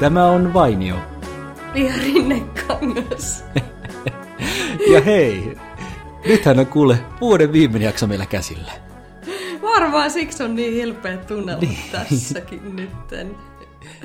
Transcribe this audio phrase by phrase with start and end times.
[0.00, 0.96] Tämä on Vainio.
[1.74, 3.44] Ja Rinnekangas.
[4.92, 5.56] Ja hei,
[6.26, 8.72] nythän on kuule vuoden viimeinen jakso meillä käsillä.
[9.62, 11.78] Varmaan siksi on niin hilpeä tunnella niin.
[11.92, 13.36] tässäkin nytten.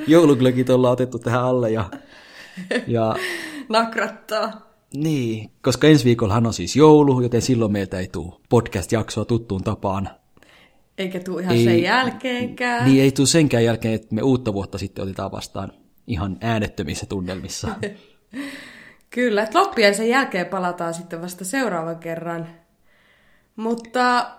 [0.08, 1.90] Jouluglökit ollaan otettu tähän alle ja...
[2.88, 3.16] ja
[3.70, 4.73] Nakrattaa.
[4.94, 10.10] niin, koska ensi viikollahan on siis joulu, joten silloin meiltä ei tule podcast-jaksoa tuttuun tapaan.
[10.98, 12.86] Eikä tule ihan ei, sen jälkeenkään.
[12.86, 15.72] Niin ei tule senkään jälkeen, että me uutta vuotta sitten otetaan vastaan
[16.08, 17.68] ihan äänettömissä tunnelmissa.
[19.09, 22.48] Kyllä, että loppien sen jälkeen palataan sitten vasta seuraavan kerran.
[23.55, 24.32] Mutta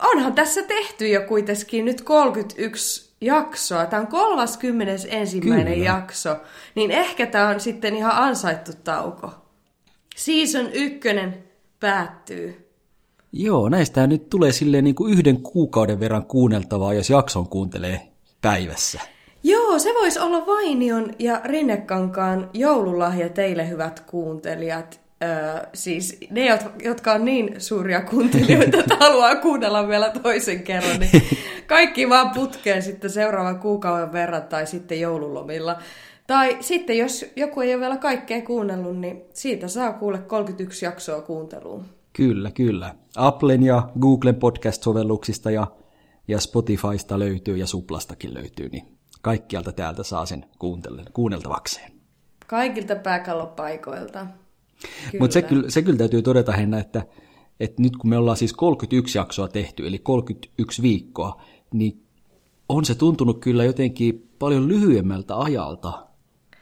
[0.00, 3.86] onhan tässä tehty jo kuitenkin nyt 31 jaksoa.
[3.86, 5.40] Tämä on 31.
[5.40, 5.70] Kyllä.
[5.70, 6.36] jakso.
[6.74, 9.30] Niin ehkä tämä on sitten ihan ansaittu tauko.
[10.16, 11.44] Season ykkönen
[11.80, 12.70] päättyy.
[13.32, 18.08] Joo, näistä nyt tulee silleen niin kuin yhden kuukauden verran kuunneltavaa, jos jakson kuuntelee
[18.40, 19.00] päivässä.
[19.46, 25.00] Joo, se voisi olla Vainion ja Rinnekankaan joululahja teille, hyvät kuuntelijat.
[25.22, 31.22] Öö, siis ne, jotka on niin suuria kuuntelijoita, että haluaa kuunnella vielä toisen kerran, niin
[31.66, 35.78] kaikki vaan putkeen sitten seuraavan kuukauden verran tai sitten joululomilla.
[36.26, 41.22] Tai sitten, jos joku ei ole vielä kaikkea kuunnellut, niin siitä saa kuulla 31 jaksoa
[41.22, 41.84] kuunteluun.
[42.12, 42.94] Kyllä, kyllä.
[43.16, 45.66] Applen ja Googlen podcast-sovelluksista ja,
[46.28, 48.93] ja Spotifysta löytyy ja Suplastakin löytyy, niin
[49.24, 50.44] kaikkialta täältä saa sen
[51.12, 51.92] kuunneltavakseen.
[52.46, 54.26] Kaikilta pääkallopaikoilta.
[55.20, 57.02] Mutta se, kyllä, se kyllä täytyy todeta, Henna, että,
[57.60, 62.02] että nyt kun me ollaan siis 31 jaksoa tehty, eli 31 viikkoa, niin
[62.68, 66.06] on se tuntunut kyllä jotenkin paljon lyhyemmältä ajalta.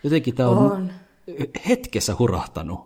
[0.02, 0.92] Jotenkin tämä on, on
[1.68, 2.80] hetkessä hurahtanut.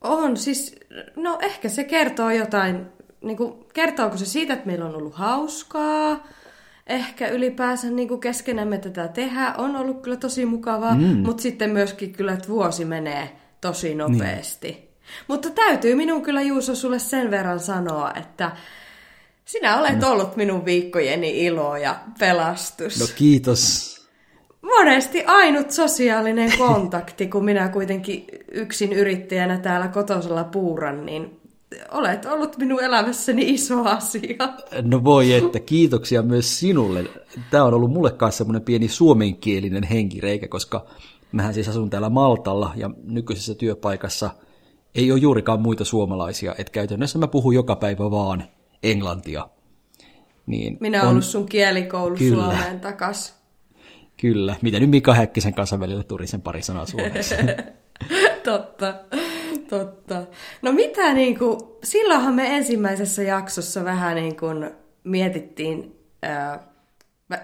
[0.00, 0.76] On, siis,
[1.16, 2.86] no ehkä se kertoo jotain,
[3.22, 6.26] niin kuin, kertooko se siitä, että meillä on ollut hauskaa,
[6.90, 11.02] ehkä ylipäänsä niin kuin keskenämme tätä tehdä, on ollut kyllä tosi mukavaa, mm.
[11.02, 14.68] mutta sitten myöskin kyllä, että vuosi menee tosi nopeasti.
[14.68, 14.88] Niin.
[15.28, 18.50] Mutta täytyy minun kyllä Juuso sulle sen verran sanoa, että
[19.44, 20.10] sinä olet no.
[20.10, 23.00] ollut minun viikkojeni ilo ja pelastus.
[23.00, 23.90] No kiitos.
[24.62, 31.39] Monesti ainut sosiaalinen kontakti, kun minä kuitenkin yksin yrittäjänä täällä kotosella puuran, niin
[31.90, 34.36] olet ollut minun elämässäni iso asia.
[34.82, 37.04] No voi että, kiitoksia myös sinulle.
[37.50, 40.86] Tämä on ollut mulle kanssa semmoinen pieni suomenkielinen henkireikä, koska
[41.32, 44.30] mähän siis asun täällä Maltalla ja nykyisessä työpaikassa
[44.94, 48.44] ei ole juurikaan muita suomalaisia, että käytännössä mä puhun joka päivä vaan
[48.82, 49.48] englantia.
[50.46, 51.10] Niin Minä olen on...
[51.10, 52.44] ollut sun kielikoulu Kyllä.
[52.44, 53.40] Suomeen takas.
[54.16, 57.34] Kyllä, mitä nyt Mika Häkkisen kanssa välillä tuli sen pari sanaa suomeksi.
[58.44, 58.94] totta,
[59.70, 60.22] totta.
[60.62, 64.70] No mitä niin kuin, silloinhan me ensimmäisessä jaksossa vähän niin kuin
[65.04, 66.58] mietittiin ää,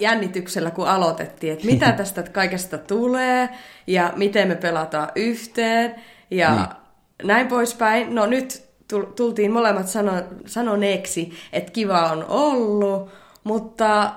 [0.00, 3.48] jännityksellä, kun aloitettiin, että mitä tästä kaikesta tulee
[3.86, 5.94] ja miten me pelataan yhteen
[6.30, 6.66] ja niin.
[7.28, 8.14] näin poispäin.
[8.14, 8.66] No nyt
[9.16, 10.12] tultiin molemmat sano,
[10.46, 13.10] sanoneeksi, että kiva on ollut,
[13.44, 14.12] mutta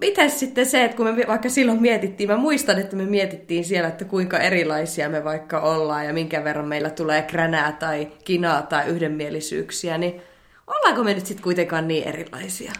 [0.00, 3.88] miten sitten se, että kun me vaikka silloin mietittiin, mä muistan, että me mietittiin siellä,
[3.88, 8.88] että kuinka erilaisia me vaikka ollaan ja minkä verran meillä tulee kränää tai kinaa tai
[8.88, 10.20] yhdenmielisyyksiä, niin
[10.66, 12.72] ollaanko me nyt sitten kuitenkaan niin erilaisia?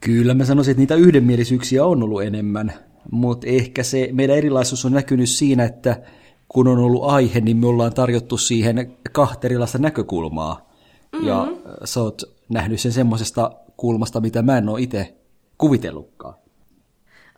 [0.00, 2.72] Kyllä mä sanoisin, että niitä yhdenmielisyyksiä on ollut enemmän,
[3.10, 6.02] mutta ehkä se meidän erilaisuus on näkynyt siinä, että
[6.48, 10.70] kun on ollut aihe, niin me ollaan tarjottu siihen kahta erilaista näkökulmaa.
[11.12, 11.28] Mm-hmm.
[11.28, 11.48] Ja
[11.84, 15.14] sä oot nähnyt sen semmoisesta kulmasta, mitä mä en ole itse
[15.58, 16.34] kuvitellutkaan.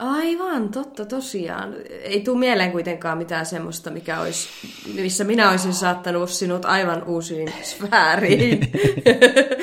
[0.03, 1.75] Aivan, totta tosiaan.
[2.03, 4.49] Ei tule mieleen kuitenkaan mitään semmoista, mikä olisi,
[4.95, 8.61] missä minä olisin saattanut sinut aivan uusiin sfääriin.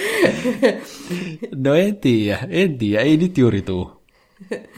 [1.66, 3.92] no en tiedä, en tiedä, ei nyt juuri tuu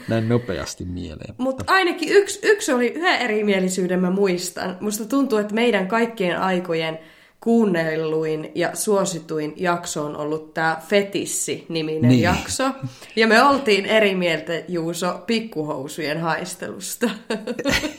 [0.08, 1.34] näin nopeasti mieleen.
[1.38, 4.76] Mutta ainakin yksi, yksi oli yhden erimielisyyden mä muistan.
[4.80, 6.98] Musta tuntuu, että meidän kaikkien aikojen
[7.42, 12.22] kuunnelluin ja suosituin jakso on ollut tämä Fetissi-niminen niin.
[12.22, 12.70] jakso.
[13.16, 17.10] Ja me oltiin eri mieltä, Juuso, pikkuhousujen haistelusta.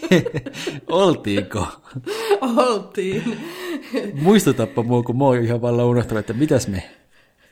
[0.90, 1.68] Oltiinko?
[2.42, 3.38] Oltiin.
[4.22, 6.84] Muistutappa mua, kun mä oon ihan vallan unohtanut, että mitäs me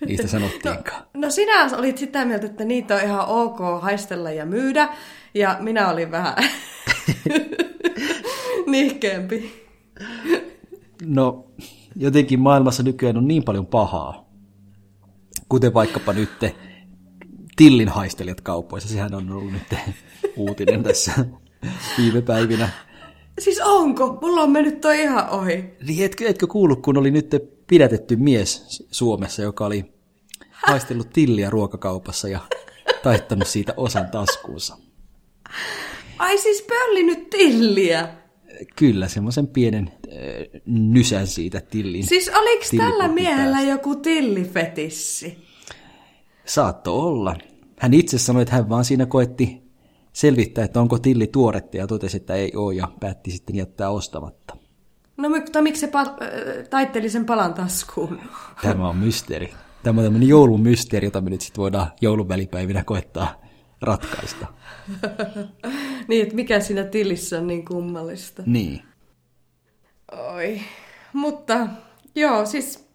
[0.06, 1.04] niistä sanottiinkaan.
[1.14, 4.90] No, no sinä olit sitä mieltä, että niitä on ihan ok haistella ja myydä,
[5.34, 6.36] ja minä olin vähän
[8.68, 9.66] nihkeämpi.
[11.06, 11.46] No,
[11.96, 14.30] jotenkin maailmassa nykyään on niin paljon pahaa,
[15.50, 16.30] kuten vaikkapa nyt
[17.56, 18.90] tillin haistelijat kaupoissa.
[18.90, 19.80] Sehän on ollut nyt
[20.36, 21.12] uutinen tässä
[21.98, 22.70] viime päivinä.
[23.40, 24.20] Siis onko?
[24.22, 25.66] Mulla on mennyt toi ihan ohi.
[25.88, 27.36] Niin etkö, etkö kuullut, kun oli nyt
[27.68, 29.94] pidätetty mies Suomessa, joka oli
[30.52, 32.40] haistellut tilliä ruokakaupassa ja
[33.04, 34.78] taittanut siitä osan taskuunsa.
[36.18, 38.21] Ai siis pöllinyt tilliä.
[38.76, 42.08] Kyllä, semmoisen pienen äh, nysän siitä tillin.
[42.08, 43.70] Siis oliko tällä miehellä päästä.
[43.70, 45.38] joku tillifetissi?
[46.46, 47.36] Saatto olla.
[47.80, 49.62] Hän itse sanoi, että hän vaan siinä koetti
[50.14, 54.58] selvittää, että onko tilli tuoretta ja totesi, että ei ole ja päätti sitten jättää ostamatta.
[55.18, 56.18] No mutta miksi se pal-
[56.70, 58.20] taitteli sen palan taskuun?
[58.62, 59.54] Tämä on mysteeri.
[59.84, 63.42] Tämä on tämmöinen joulun mysteeri, jota me nyt sitten voidaan joulun välipäivinä koettaa
[63.82, 64.48] ratkaista.
[66.08, 68.44] niin, että mikä siinä tillissä on niin kummallista.
[68.46, 68.82] Niin.
[70.34, 70.62] Oi.
[71.14, 71.68] Mutta
[72.16, 72.90] joo, siis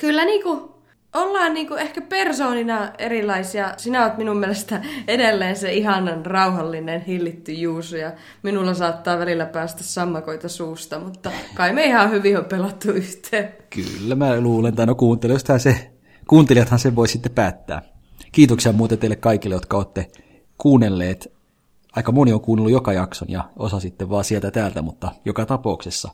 [0.00, 0.74] kyllä niinku
[1.14, 3.74] ollaan niinku ehkä persoonina erilaisia.
[3.76, 9.82] Sinä oot minun mielestä edelleen se ihanan rauhallinen, hillitty Juuso ja minulla saattaa välillä päästä
[9.82, 13.48] sammakoita suusta, mutta kai me ihan hyvin on pelattu yhteen.
[13.70, 15.90] Kyllä mä luulen, tai no kuuntelijoistahan se,
[16.28, 17.82] kuuntelijathan sen voi sitten päättää.
[18.32, 20.06] Kiitoksia muuten teille kaikille, jotka olette
[20.58, 21.32] kuunnelleet.
[21.96, 26.10] Aika moni on kuunnellut joka jakson ja osa sitten vaan sieltä täältä, mutta joka tapauksessa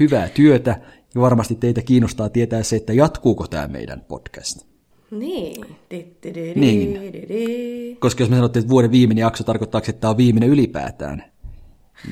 [0.00, 0.80] hyvää työtä
[1.14, 4.66] ja varmasti teitä kiinnostaa tietää se, että jatkuuko tämä meidän podcast.
[5.10, 5.60] Niin.
[6.56, 7.96] Niin.
[8.00, 11.29] Koska jos me sanottiin, että vuoden viimeinen jakso tarkoittaa, että tämä on viimeinen ylipäätään.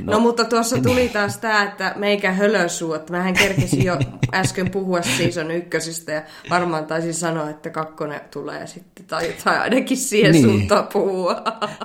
[0.04, 3.98] No, no mutta tuossa tuli taas tämä, että meikä hölösuu, että mähän kerkesin jo
[4.34, 9.96] äsken puhua season ykkösistä ja varmaan taisin sanoa, että kakkonen tulee sitten, tai, tai ainakin
[9.96, 10.44] siihen Niin.
[10.44, 11.42] suuntaan puhua.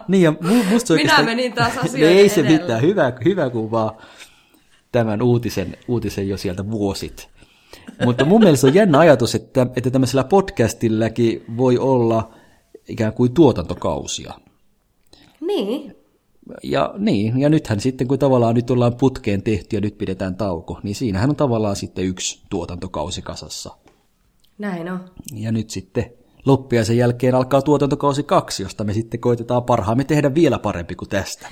[0.08, 2.62] Niin ja mu- musta Minä menin taas asioiden Ei se edellä.
[2.62, 3.92] mitään, hyvä, hyvä kun vaan
[4.92, 7.30] tämän uutisen, uutisen jo sieltä vuosit.
[8.06, 12.34] Mutta mun mielestä on jännä ajatus, että, että tämmöisellä podcastillakin voi olla
[12.88, 14.34] ikään kuin tuotantokausia.
[15.42, 15.96] Niin,
[16.64, 20.80] Ja niin, ja nythän sitten kun tavallaan nyt ollaan putkeen tehty ja nyt pidetään tauko,
[20.84, 23.78] niin siinähän on tavallaan sitten yksi tuotantokausi kasassa.
[24.58, 25.00] näin on.
[25.34, 26.06] Ja nyt sitten
[26.46, 31.48] loppiaisen jälkeen alkaa tuotantokausi kaksi, josta me sitten koitetaan parhaamme tehdä vielä parempi kuin tästä.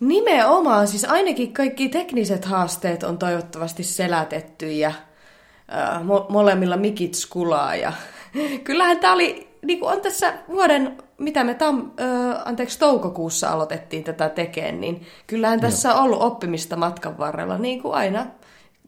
[0.00, 7.76] Nimenomaan, siis ainakin kaikki tekniset haasteet on toivottavasti selätetty ja äh, mo- molemmilla mikit skulaa.
[7.76, 7.92] Ja
[8.64, 14.04] kyllähän tämä oli, niin kuin on tässä vuoden, mitä me tam, äh, anteeksi, toukokuussa aloitettiin
[14.04, 18.26] tätä tekemään, niin kyllähän tässä on ollut oppimista matkan varrella, niin kuin aina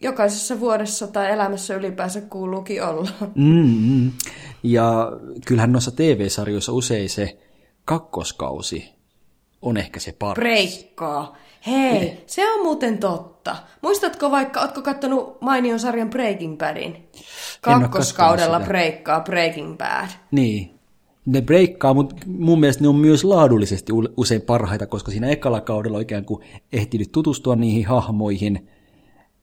[0.02, 3.10] jokaisessa vuodessa tai elämässä ylipäänsä kuuluukin olla.
[3.34, 4.12] Mm-hmm.
[4.62, 5.12] Ja
[5.46, 7.38] kyllähän noissa TV-sarjoissa usein se
[7.84, 8.94] kakkoskausi
[9.62, 10.34] on ehkä se paras.
[10.34, 11.36] Breikkaa.
[11.66, 13.56] Hei, se on muuten totta.
[13.82, 17.08] Muistatko vaikka, ootko kattonut mainion sarjan Breaking Badin?
[17.60, 20.08] Kakkoskaudella breikkaa Breaking Bad.
[20.30, 20.78] Niin.
[21.26, 25.96] Ne breikkaa, mutta mun mielestä ne on myös laadullisesti usein parhaita, koska siinä ekalla kaudella
[25.96, 28.68] on ikään kuin ehtinyt tutustua niihin hahmoihin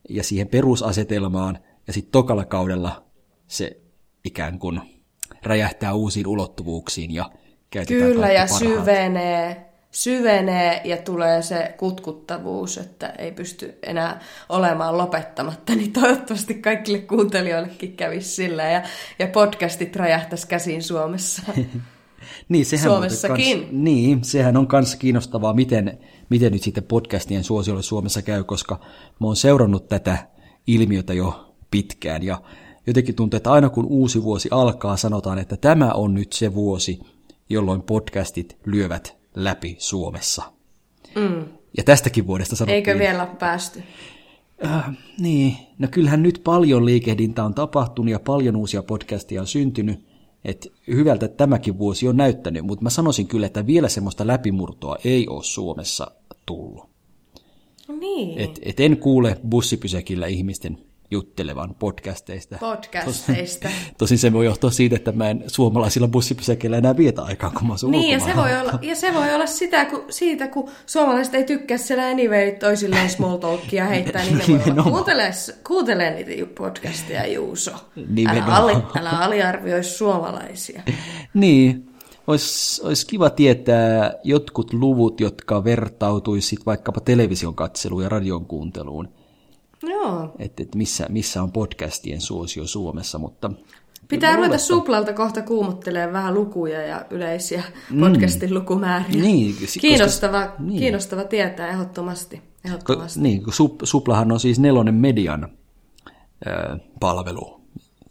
[0.10, 3.04] ja siihen perusasetelmaan, ja sitten tokalla kaudella
[3.48, 3.78] se
[4.24, 4.82] ikään kuin
[5.44, 7.30] räjähtää uusiin ulottuvuuksiin ja
[7.70, 8.60] käytetään Kyllä, ja parhaat.
[8.60, 9.66] syvenee,
[9.96, 14.20] syvenee ja tulee se kutkuttavuus, että ei pysty enää
[14.50, 18.82] olemaan lopettamatta, niin toivottavasti kaikille kuuntelijoillekin kävisi sillä ja,
[19.20, 21.42] ja podcastit räjähtäisi käsiin Suomessa.
[22.50, 23.60] Niin, sehän Suomessakin.
[23.60, 26.00] Kans, niin, sehän on myös kiinnostavaa, miten,
[26.30, 28.80] miten nyt sitten podcastien suosiolle Suomessa käy, koska
[29.20, 30.18] mä oon seurannut tätä
[30.68, 32.42] ilmiötä jo pitkään ja
[32.88, 37.00] jotenkin tuntuu, että aina kun uusi vuosi alkaa, sanotaan, että tämä on nyt se vuosi,
[37.50, 40.44] jolloin podcastit lyövät läpi Suomessa.
[41.16, 41.46] Mm.
[41.78, 42.76] Ja tästäkin vuodesta sanottiin...
[42.76, 43.84] Eikö vielä päästy?
[44.66, 50.06] Äh, niin, no kyllähän nyt paljon liikehdintä on tapahtunut ja paljon uusia podcasteja on syntynyt,
[50.46, 55.28] että hyvältä tämäkin vuosi on näyttänyt, mutta mä sanoisin kyllä, että vielä semmoista läpimurtoa ei
[55.28, 56.12] ole Suomessa
[56.46, 56.90] tullut.
[58.00, 58.40] Niin.
[58.40, 60.78] Et, et en kuule bussipysäkillä ihmisten
[61.12, 62.58] juttelevan podcasteista.
[62.60, 63.70] Podcasteista.
[63.98, 67.74] Tosin se voi johtua siitä, että mä en suomalaisilla bussipysäkillä enää vietä aikaa, kun mä
[67.74, 71.36] asun Niin, ja se, voi olla, ja se voi olla sitä, kun, siitä, kun suomalaiset
[71.36, 75.32] ei tykkää siellä anyway toisilleen small talkia heittää, niin ne voi olla, kuuntele,
[75.68, 77.72] kuuntele niitä podcasteja, Juuso.
[78.28, 80.82] Älä, ali, älä aliarvioi suomalaisia.
[81.34, 81.90] Niin,
[82.28, 89.10] olisi olis kiva tietää jotkut luvut, jotka vertautuisivat vaikkapa television katseluun ja radion kuunteluun,
[89.92, 90.36] Joo.
[90.40, 93.52] että et missä, missä on podcastien suosio Suomessa, mutta
[94.08, 97.64] Pitää ruveta suplalta kohta kuumottelemaan vähän lukuja ja yleisiä
[98.00, 99.22] podcastin lukumääriä.
[99.22, 100.80] Niin, koska- kiinnostava, niin.
[100.80, 102.38] kiinnostava tietää ehdottomasti.
[102.38, 103.20] ko, ehdottomasti.
[103.20, 105.50] niin, kun Sup, Suplahan on siis nelonen median
[106.48, 107.62] ö, palvelu,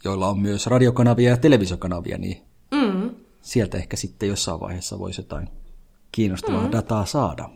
[0.05, 3.11] joilla on myös radiokanavia ja televisiokanavia, niin Mm.
[3.43, 5.49] sieltä ehkä sitten jossain vaiheessa voisi jotain
[6.13, 6.73] kiinnostavaa mm.
[6.73, 7.51] dataa saada.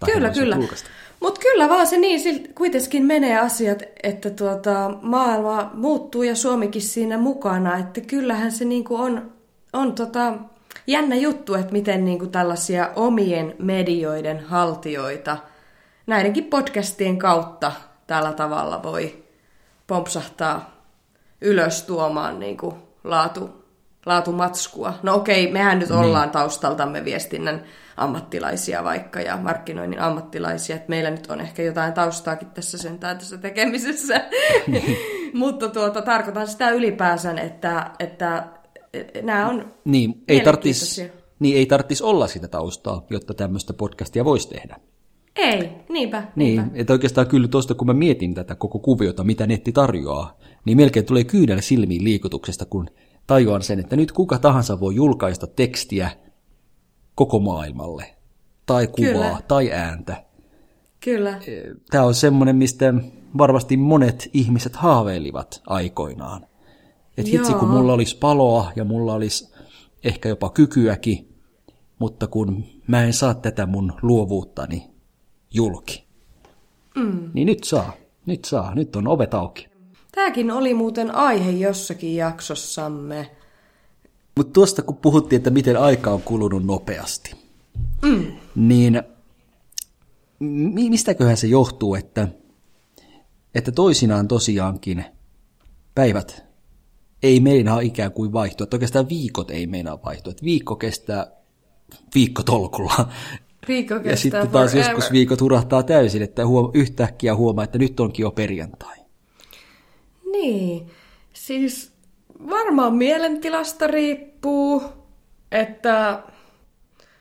[0.00, 0.56] Tai Kyllä, kyllä.
[0.56, 0.88] julkaista.
[1.24, 6.82] Mutta kyllä vaan se niin sil- kuitenkin menee asiat, että tuota, maailma muuttuu ja Suomikin
[6.82, 7.76] siinä mukana.
[7.76, 9.32] Että kyllähän se niinku on,
[9.72, 10.34] on tota,
[10.86, 15.36] jännä juttu, että miten niin kuin tällaisia omien medioiden haltijoita
[16.06, 17.72] näidenkin podcastien kautta
[18.06, 19.24] tällä tavalla voi
[19.86, 20.84] pompsahtaa
[21.40, 23.64] ylös tuomaan niin kuin laatu,
[24.06, 24.94] laatumatskua.
[25.02, 25.98] No okei, mehän nyt niin.
[25.98, 27.64] ollaan taustaltamme viestinnän
[27.96, 33.38] ammattilaisia vaikka ja markkinoinnin ammattilaisia, että meillä nyt on ehkä jotain taustaakin tässä sentään tässä
[33.38, 34.24] tekemisessä.
[35.34, 38.48] Mutta tuota, tarkoitan sitä ylipäänsä, että, että
[39.22, 41.02] nämä on niin, ei tarttis,
[41.38, 44.76] niin ei tarvitsisi olla sitä taustaa, jotta tämmöistä podcastia voisi tehdä.
[45.36, 46.22] Ei, niinpä.
[46.36, 46.80] Niin, niinpä.
[46.80, 51.06] että oikeastaan kyllä tuosta, kun mä mietin tätä koko kuviota, mitä netti tarjoaa, niin melkein
[51.06, 52.86] tulee kyynel silmiin liikutuksesta, kun
[53.26, 56.10] tajuan sen, että nyt kuka tahansa voi julkaista tekstiä
[57.14, 58.14] koko maailmalle,
[58.66, 59.38] tai kuvaa, Kyllä.
[59.48, 60.24] tai ääntä.
[61.00, 61.40] Kyllä.
[61.90, 62.94] Tämä on semmoinen, mistä
[63.38, 66.46] varmasti monet ihmiset haaveilivat aikoinaan.
[67.16, 69.54] Että hitsi, kun mulla olisi paloa ja mulla olisi
[70.04, 71.34] ehkä jopa kykyäkin,
[71.98, 74.90] mutta kun mä en saa tätä mun luovuuttani
[75.50, 76.04] julki.
[76.96, 77.30] Mm.
[77.34, 77.92] Niin nyt saa,
[78.26, 79.68] nyt saa, nyt on ovet auki.
[80.14, 83.30] Tämäkin oli muuten aihe jossakin jaksossamme.
[84.36, 87.34] Mutta tuosta kun puhuttiin, että miten aika on kulunut nopeasti,
[88.02, 88.32] mm.
[88.54, 89.02] niin
[90.90, 92.28] mistäköhän se johtuu, että,
[93.54, 95.04] että toisinaan tosiaankin
[95.94, 96.44] päivät
[97.22, 101.26] ei meinaa ikään kuin vaihtua, että oikeastaan viikot ei meinaa vaihtua, että viikko kestää
[102.14, 103.08] viikkotolkulla.
[103.68, 104.92] Viikko kestää ja sitten taas forever.
[104.92, 108.96] joskus viikot hurahtaa täysin, että huom- yhtäkkiä huomaa, että nyt onkin jo perjantai.
[110.32, 110.86] Niin,
[111.32, 111.93] siis
[112.50, 114.82] varmaan mielentilasta riippuu,
[115.52, 116.22] että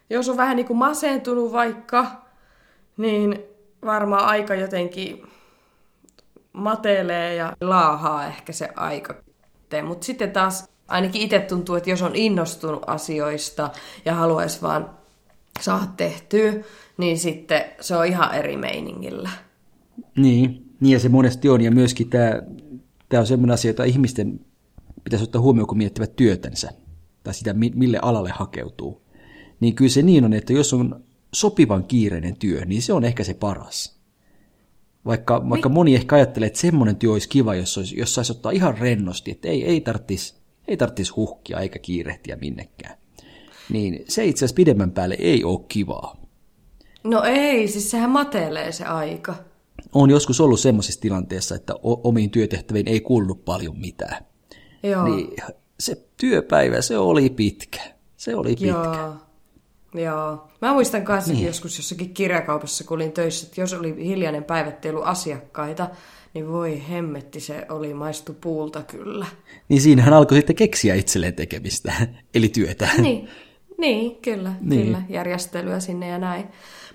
[0.09, 2.05] jos on vähän niin kuin masentunut vaikka,
[2.97, 3.39] niin
[3.85, 5.23] varmaan aika jotenkin
[6.53, 9.15] matelee ja laahaa ehkä se aika.
[9.87, 13.69] Mutta sitten taas ainakin itse tuntuu, että jos on innostunut asioista
[14.05, 14.89] ja haluaisi vaan
[15.61, 16.53] saada tehtyä,
[16.97, 19.29] niin sitten se on ihan eri meiningillä.
[20.15, 21.61] Niin, niin ja se monesti on.
[21.61, 22.41] Ja myöskin tämä,
[23.09, 24.39] tämä on sellainen asia, jota ihmisten
[25.03, 26.71] pitäisi ottaa huomioon, kun miettivät työtänsä
[27.23, 29.01] tai sitä, mille alalle hakeutuu.
[29.59, 33.23] Niin kyllä se niin on, että jos on sopivan kiireinen työ, niin se on ehkä
[33.23, 33.99] se paras.
[35.05, 38.51] Vaikka, vaikka moni ehkä ajattelee, että semmoinen työ olisi kiva, jos, olisi, jos saisi ottaa
[38.51, 42.97] ihan rennosti, että ei, ei tarvitsisi ei tarttis huhkia eikä kiirehtiä minnekään.
[43.69, 46.17] Niin se itse asiassa pidemmän päälle ei ole kivaa.
[47.03, 49.35] No ei, siis sehän matelee se aika.
[49.93, 54.25] On joskus ollut semmoisessa tilanteessa, että omiin työtehtäviin ei kuulu paljon mitään.
[54.83, 55.03] Joo.
[55.03, 55.35] Niin
[55.79, 57.79] se työpäivä, se oli pitkä.
[58.17, 58.67] Se oli pitkä.
[58.67, 59.15] Joo.
[59.93, 60.47] Joo.
[60.61, 61.45] Mä muistan kanssa niin.
[61.45, 65.89] joskus jossakin kirjakaupassa, kun olin töissä, että jos oli hiljainen päivä, ettei ollut asiakkaita,
[66.33, 69.25] niin voi hemmetti, se oli maistu puulta kyllä.
[69.69, 71.93] Niin siinähän alkoi sitten keksiä itselleen tekemistä,
[72.35, 72.89] eli työtä.
[72.97, 73.29] Niin,
[73.77, 74.85] niin kyllä, niin.
[74.85, 76.45] kyllä, järjestelyä sinne ja näin.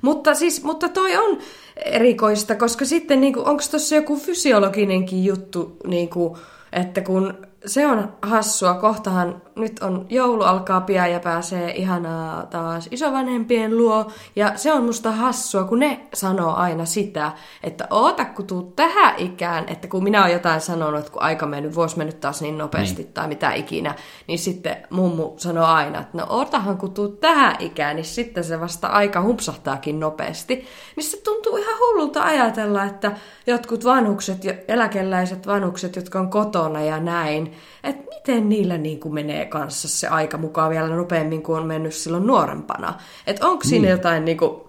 [0.02, 1.38] Mutta, siis, mutta toi on
[1.76, 6.38] erikoista, koska sitten niin onko tuossa joku fysiologinenkin juttu, niin kuin,
[6.72, 8.74] että kun se on hassua.
[8.74, 14.10] Kohtahan nyt on joulu alkaa pian ja pääsee ihanaa taas isovanhempien luo.
[14.36, 19.14] Ja se on musta hassua, kun ne sanoo aina sitä, että oota kun tuu tähän
[19.18, 22.58] ikään, että kun minä olen jotain sanonut, että kun aika mennyt, vuosi mennyt taas niin
[22.58, 23.12] nopeasti niin.
[23.12, 23.94] tai mitä ikinä,
[24.26, 28.60] niin sitten mummu sanoo aina, että no ootahan kun tuu tähän ikään, niin sitten se
[28.60, 30.66] vasta aika humpsahtaakin nopeasti.
[30.96, 33.12] Niin se tuntuu ihan hullulta ajatella, että
[33.46, 34.38] jotkut vanhukset,
[34.68, 37.47] eläkeläiset vanhukset, jotka on kotona ja näin,
[37.84, 41.94] että miten niillä niin kuin menee kanssa se aika mukaan vielä nopeammin kuin on mennyt
[41.94, 42.94] silloin nuorempana.
[43.26, 43.90] Että onko siinä niin.
[43.90, 44.60] jotain niin kuin,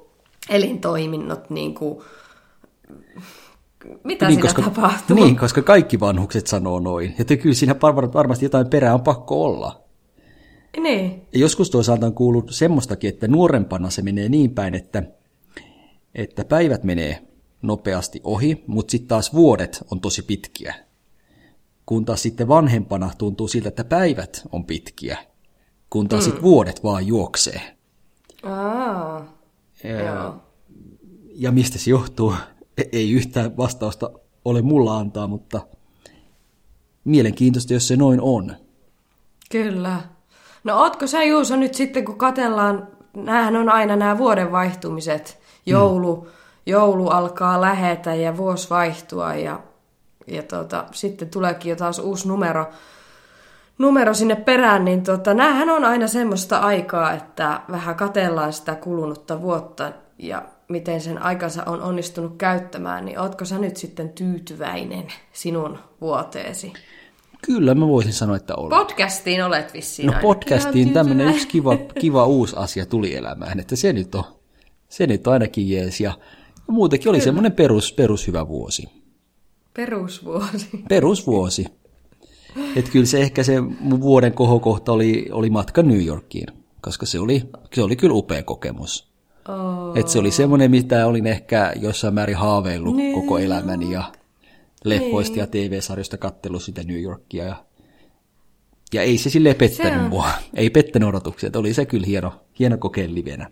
[0.49, 1.99] elintoiminnot, niin kuin,
[4.03, 5.15] mitä niin, siinä koska, tapahtuu?
[5.15, 7.15] Niin, koska kaikki vanhukset sanoo noin.
[7.17, 7.75] Ja kyllä siinä
[8.13, 9.83] varmasti jotain perää on pakko olla.
[10.77, 11.21] Niin.
[11.33, 15.03] Ja joskus toisaalta on kuullut semmoistakin, että nuorempana se menee niin päin, että,
[16.15, 17.27] että päivät menee
[17.61, 20.88] nopeasti ohi, mutta sitten taas vuodet on tosi pitkiä
[21.89, 25.17] kun taas sitten vanhempana tuntuu siltä, että päivät on pitkiä,
[25.89, 26.25] kun taas mm.
[26.25, 27.61] sitten vuodet vaan juoksee.
[28.43, 29.33] Aa,
[29.83, 30.33] ja,
[31.35, 32.33] ja mistä se johtuu?
[32.77, 34.11] E- ei yhtään vastausta
[34.45, 35.61] ole mulla antaa, mutta
[37.03, 38.55] mielenkiintoista, jos se noin on.
[39.51, 40.01] Kyllä.
[40.63, 46.15] No ootko sä Juuso nyt sitten, kun katellaan, näähän on aina nämä vuoden vaihtumiset, joulu,
[46.15, 46.27] mm.
[46.65, 49.59] joulu alkaa lähetä ja vuosi vaihtua ja
[50.29, 52.65] ja tota, sitten tuleekin jo taas uusi numero,
[53.77, 59.41] numero sinne perään, niin tota, näähän on aina semmoista aikaa, että vähän katellaan sitä kulunutta
[59.41, 65.79] vuotta ja miten sen aikansa on onnistunut käyttämään, niin ootko sä nyt sitten tyytyväinen sinun
[66.01, 66.73] vuoteesi?
[67.41, 68.79] Kyllä mä voisin sanoa, että olen.
[68.79, 73.93] Podcastiin olet vissiin No podcastiin tämmöinen yksi kiva, kiva uusi asia tuli elämään, että se
[73.93, 74.23] nyt on,
[74.89, 76.01] se nyt on ainakin jees.
[76.01, 76.13] Ja
[76.67, 78.98] muutenkin oli semmoinen perus, perus hyvä vuosi.
[79.73, 80.69] Perusvuosi.
[80.89, 81.65] Perusvuosi.
[82.75, 86.47] Että kyllä se ehkä se mun vuoden kohokohta oli, oli matka New Yorkiin,
[86.81, 89.09] koska se oli, se oli kyllä upea kokemus.
[89.49, 89.97] Oh.
[89.97, 94.11] Et se oli semmoinen, mitä olin ehkä jossain määrin haaveillut New koko elämäni ja
[94.83, 97.45] leffoista ja TV-sarjoista kattellut sitä New Yorkia.
[97.45, 97.65] Ja,
[98.93, 100.29] ja ei se silleen pettänyt Se on- mua.
[100.53, 101.47] Ei pettänyt odotuksia.
[101.47, 103.49] että Oli se kyllä hieno, hieno kokeen livenä.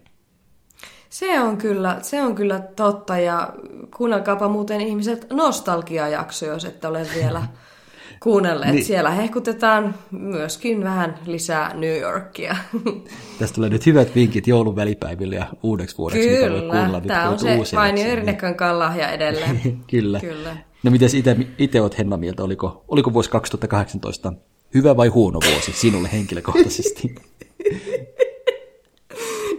[1.09, 3.53] Se on kyllä, se on kyllä totta ja
[3.97, 7.43] kuunnelkaapa muuten ihmiset nostalgiajakso, jos ette ole vielä
[8.23, 8.71] kuunnelleet.
[8.73, 8.85] Niin.
[8.85, 12.55] Siellä hehkutetaan myöskin vähän lisää New Yorkia.
[13.39, 17.01] Tästä tulee nyt hyvät vinkit joulun välipäiville ja uudeksi vuodeksi, mitä voi kyllä, kuulla.
[17.01, 17.45] tämä on se
[17.75, 18.11] Vainio jaksoja.
[18.11, 19.61] Erinnekankaan lahja edelleen.
[19.91, 20.19] Kyllä.
[20.19, 20.57] Kyllä.
[20.83, 21.09] No miten
[21.57, 24.33] itse olet Henna mieltä, oliko, oliko vuosi 2018
[24.73, 27.15] hyvä vai huono vuosi sinulle henkilökohtaisesti?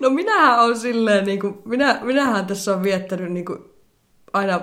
[0.09, 3.59] No minähän on silleen, niin kuin, minä, minähän tässä on viettänyt niin kuin,
[4.33, 4.61] aina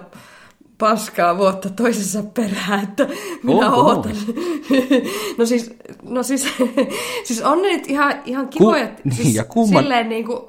[0.77, 3.07] paskaa vuotta toisessa perään, että
[3.43, 4.11] minä Onko ootan.
[5.37, 5.73] no siis,
[6.03, 6.47] no siis,
[7.23, 8.85] siis on ne nyt ihan, ihan kivoja.
[9.03, 10.39] niin, siis ja kumman- Silleen niin kuin,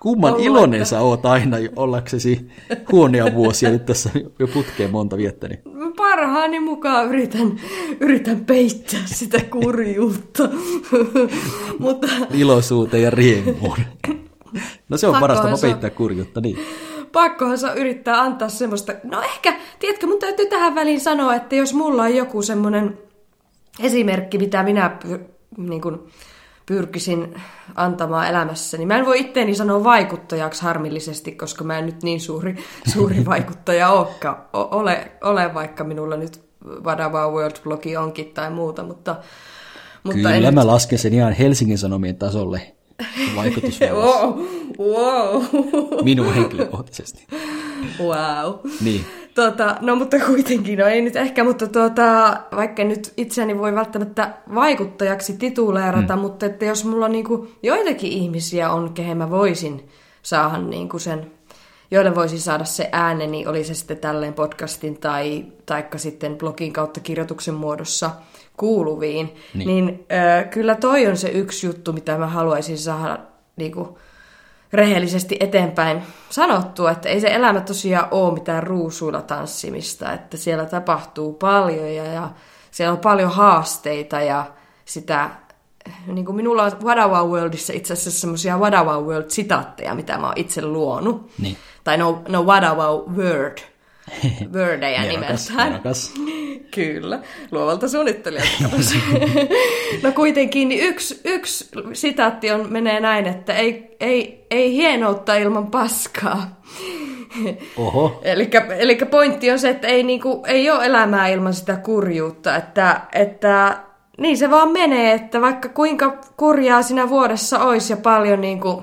[0.00, 2.48] Kumman ollut, iloinen että- sä oot aina ollaksesi
[2.92, 5.60] huonoja vuosia nyt tässä jo putkeen monta viettänyt.
[5.96, 7.60] parhaani mukaan yritän,
[8.00, 10.48] yritän peittää sitä kurjuutta.
[11.78, 13.76] Mutta Iloisuuteen ja riemuun.
[14.88, 16.58] No se on parasta peittää kurjuutta, niin.
[17.12, 21.56] pakkohan se on yrittää antaa semmoista, no ehkä, tiedätkö, mun täytyy tähän väliin sanoa, että
[21.56, 22.98] jos mulla on joku semmoinen
[23.80, 25.18] esimerkki, mitä minä pyr,
[25.56, 25.98] niin kuin,
[26.66, 27.34] pyrkisin
[27.74, 32.20] antamaan elämässä, niin mä en voi itteeni sanoa vaikuttajaksi harmillisesti, koska mä en nyt niin
[32.20, 32.56] suuri,
[32.92, 39.16] suuri vaikuttaja olekaan, o- ole, ole, vaikka minulla nyt Vadava World-blogi onkin tai muuta, mutta,
[40.02, 42.74] mutta Kyllä en mä lasken sen ihan Helsingin Sanomien tasolle
[43.36, 44.26] vaikutusvallassa.
[44.26, 44.40] Wow,
[44.78, 45.42] wow,
[46.04, 47.26] Minun henkilökohtaisesti.
[48.00, 48.54] wow.
[48.84, 49.04] Niin.
[49.34, 54.34] Tota, no mutta kuitenkin, no ei nyt ehkä, mutta tuota, vaikka nyt itseäni voi välttämättä
[54.54, 56.22] vaikuttajaksi tituleerata, mm.
[56.22, 59.88] mutta että jos mulla niinku joitakin ihmisiä on, kehen mä voisin
[60.22, 61.30] saada niinku sen,
[61.92, 67.00] joille voisin saada se ääneni, oli se sitten tälleen podcastin tai taikka sitten blogin kautta
[67.00, 68.10] kirjoituksen muodossa
[68.56, 73.18] kuuluviin, niin, niin ö, kyllä toi on se yksi juttu, mitä mä haluaisin saada
[73.56, 73.98] niinku,
[74.72, 81.32] rehellisesti eteenpäin sanottua, että ei se elämä tosiaan ole mitään ruusuilla tanssimista, että siellä tapahtuu
[81.32, 82.30] paljon ja, ja
[82.70, 84.44] siellä on paljon haasteita ja
[84.84, 85.30] sitä,
[86.06, 90.62] niin kuin minulla on Wadawa Worldissa itse asiassa semmoisia Wadawa World-sitaatteja, mitä mä oon itse
[90.62, 91.30] luonut.
[91.38, 91.56] Niin.
[91.84, 93.58] Tai no, no Wadawa Word,
[94.54, 95.80] wordeja nimeltään.
[96.74, 98.76] Kyllä, luovalta suunnittelijalta.
[100.02, 105.66] no kuitenkin niin yksi, yksi sitaatti on, menee näin, että ei, ei, ei hienoutta ilman
[105.66, 106.60] paskaa.
[107.76, 108.20] Oho.
[108.78, 113.78] Eli pointti on se, että ei, niinku, ei ole elämää ilman sitä kurjuutta, että, että
[114.18, 118.82] niin se vaan menee, että vaikka kuinka kurjaa siinä vuodessa olisi ja paljon, niinku,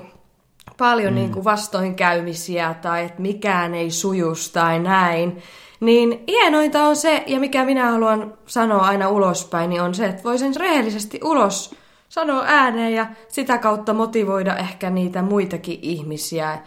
[0.78, 1.16] paljon mm.
[1.16, 5.42] niinku vastoinkäymisiä tai että mikään ei sujus tai näin,
[5.80, 10.24] niin hienointa on se, ja mikä minä haluan sanoa aina ulospäin, niin on se, että
[10.24, 11.74] voisin rehellisesti ulos
[12.08, 16.58] sanoa ääneen ja sitä kautta motivoida ehkä niitä muitakin ihmisiä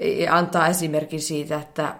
[0.00, 1.94] ja antaa esimerkin siitä, että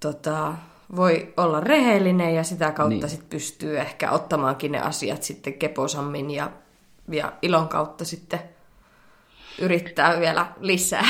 [0.00, 0.54] tota,
[0.96, 3.08] voi olla rehellinen ja sitä kautta Niin.
[3.10, 6.50] sit pystyy ehkä ottamaankin ne asiat sitten keposammin ja,
[7.08, 8.40] ja ilon kautta sitten
[9.60, 11.04] yrittää vielä lisää.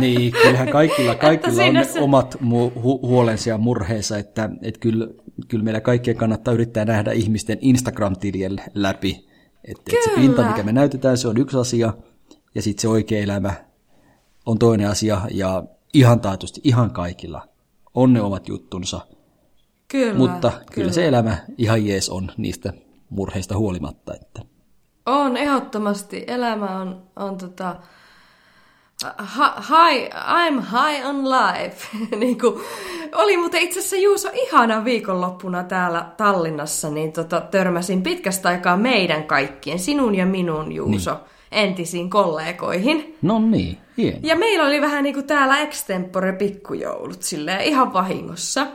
[0.00, 5.06] Niin, kyllähän kaikilla, kaikilla on se- omat mu- hu- huolensa ja murheensa, että et kyllä,
[5.48, 9.28] kyllä meillä kaikkien kannattaa yrittää nähdä ihmisten Instagram-tilien läpi.
[9.64, 11.92] Että et se pinta, mikä me näytetään, se on yksi asia,
[12.54, 13.54] ja sitten se oikea elämä
[14.46, 15.64] on toinen asia, ja
[15.94, 17.48] ihan taatusti, ihan kaikilla
[17.94, 19.00] on ne omat juttunsa,
[19.88, 22.72] Kyllä, mutta kyllä, kyllä se elämä ihan jees on niistä
[23.10, 24.14] murheista huolimatta.
[24.14, 24.40] Että.
[25.06, 26.24] On, ehdottomasti.
[26.26, 27.76] Elämä on, on tota,
[29.04, 31.86] hi- high, I'm high on life.
[32.20, 32.60] niin kuin,
[33.14, 39.24] oli muuten itse asiassa Juuso ihana viikonloppuna täällä Tallinnassa, niin tota, törmäsin pitkästä aikaa meidän
[39.24, 41.22] kaikkien, sinun ja minun Juuso, niin.
[41.52, 43.16] entisiin kollegoihin.
[43.22, 44.18] No niin, hieno.
[44.22, 48.66] Ja meillä oli vähän niin kuin täällä extempore pikkujoulut, silleen ihan vahingossa.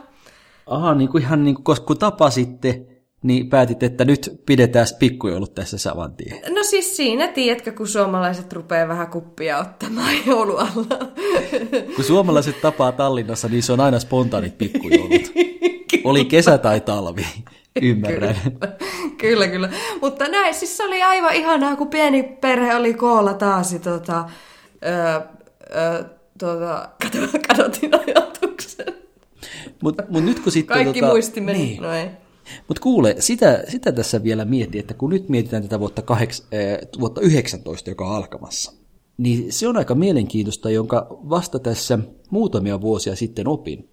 [0.67, 2.85] Aha, niin kuin ihan niin kuin, koska kun tapasitte,
[3.23, 6.55] niin päätitte, että nyt pidetään pikkujoulut tässä saman tien.
[6.55, 10.97] No siis siinä, tiedätkö, kun suomalaiset rupeaa vähän kuppia ottamaan joulualla.
[11.95, 15.31] Kun suomalaiset tapaa Tallinnassa, niin se on aina spontaanit pikkujoulut.
[16.03, 17.25] Oli kesä tai talvi,
[17.81, 18.35] ymmärrän.
[18.43, 18.75] Kyllä,
[19.17, 19.69] kyllä, kyllä.
[20.01, 23.75] Mutta näin, siis se oli aivan ihanaa, kun pieni perhe oli koolla taas.
[23.83, 24.29] Tota,
[24.85, 25.21] öö,
[25.75, 26.03] öö,
[26.39, 26.89] tota,
[27.47, 29.02] kadotin ajatuksen.
[29.83, 30.75] Mutta mut nyt kun sitten...
[30.75, 31.59] Kaikki tota, muisti meni.
[31.59, 31.81] Niin.
[31.81, 32.09] No ei.
[32.67, 36.99] Mutta kuule, sitä, sitä tässä vielä mietin, että kun nyt mietitään tätä vuotta, kaheks, äh,
[36.99, 38.73] vuotta 19, joka on alkamassa,
[39.17, 43.89] niin se on aika mielenkiintoista, jonka vasta tässä muutamia vuosia sitten opin,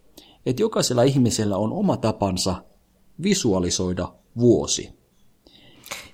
[0.47, 2.65] että jokaisella ihmisellä on oma tapansa
[3.23, 5.01] visualisoida vuosi.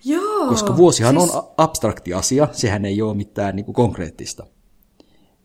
[0.04, 0.46] Joo.
[0.48, 1.35] Koska vuosihan siis...
[1.35, 4.46] on abstrakti asia, sehän ei ole mitään niin kuin konkreettista.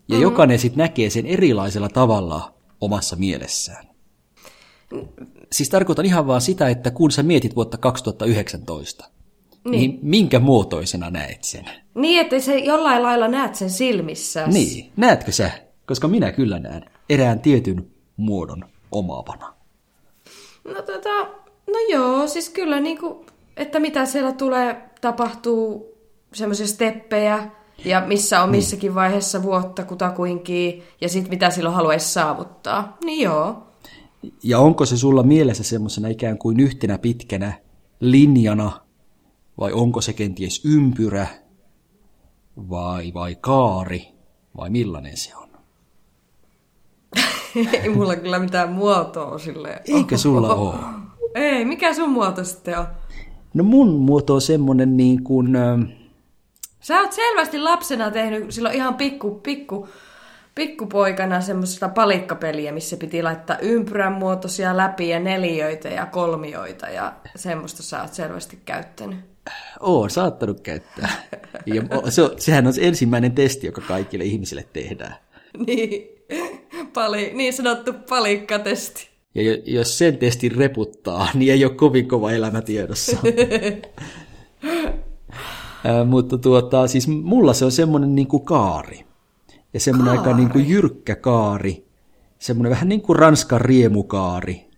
[0.07, 0.21] Ja mm.
[0.21, 3.90] jokainen sitten näkee sen erilaisella tavalla omassa mielessään.
[5.51, 9.05] Siis tarkoitan ihan vaan sitä, että kun sä mietit vuotta 2019,
[9.63, 11.65] niin, niin minkä muotoisena näet sen?
[11.95, 14.47] Niin, että se jollain lailla näet sen silmissä.
[14.47, 15.51] Niin, näetkö sä?
[15.85, 19.53] Koska minä kyllä näen erään tietyn muodon omaavana.
[20.63, 21.19] No tota,
[21.67, 23.25] no joo, siis kyllä niinku,
[23.57, 25.91] että mitä siellä tulee, tapahtuu
[26.33, 27.49] semmoisia steppejä,
[27.85, 28.57] ja missä on niin.
[28.57, 32.97] missäkin vaiheessa vuotta kutakuinkin, ja sitten mitä silloin haluaisi saavuttaa.
[33.05, 33.70] Niin joo.
[34.43, 37.53] Ja onko se sulla mielessä semmoisena ikään kuin yhtenä pitkänä
[37.99, 38.71] linjana,
[39.59, 41.27] vai onko se kenties ympyrä,
[42.69, 44.07] vai, vai kaari,
[44.57, 45.49] vai millainen se on?
[47.83, 49.81] Ei mulla kyllä mitään muotoa sille.
[49.85, 50.75] Eikö sulla ole?
[51.35, 52.85] Ei, mikä sun muoto sitten on?
[53.53, 55.57] No mun muoto on semmonen niin kuin...
[56.79, 59.87] Sä oot selvästi lapsena tehnyt silloin ihan pikku, pikku,
[60.55, 67.83] pikkupoikana semmoista palikkapeliä, missä piti laittaa ympyrän muotoisia läpi ja neliöitä ja kolmioita ja semmoista
[67.83, 69.19] sä oot selvästi käyttänyt.
[69.79, 71.09] Oo, saattanut käyttää.
[71.65, 75.15] Ja se, sehän on se ensimmäinen testi, joka kaikille ihmisille tehdään.
[75.67, 76.07] Niin,
[76.93, 79.09] Pali, niin sanottu palikkatesti.
[79.35, 83.17] Ja jos sen testin reputtaa, niin ei ole kovin kova elämä tiedossa.
[86.05, 89.05] Mutta tuota, siis mulla se on semmoinen niin kuin kaari.
[89.73, 91.87] Ja semmoinen aika niin kuin jyrkkä kaari.
[92.39, 94.69] Semmoinen vähän niin kuin Ranskan riemukaari.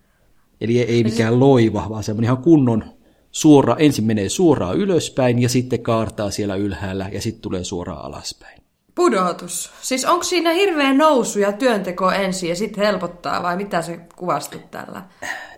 [0.62, 2.84] Eli ei mikään loiva, vaan semmoinen ihan kunnon
[3.32, 8.64] suora, ensin menee suoraan ylöspäin ja sitten kaartaa siellä ylhäällä ja sitten tulee suoraan alaspäin.
[8.96, 9.72] Pudotus.
[9.82, 14.72] Siis onko siinä hirveä nousu ja työnteko ensin ja sitten helpottaa vai mitä se kuvastit
[14.72, 15.04] tällä?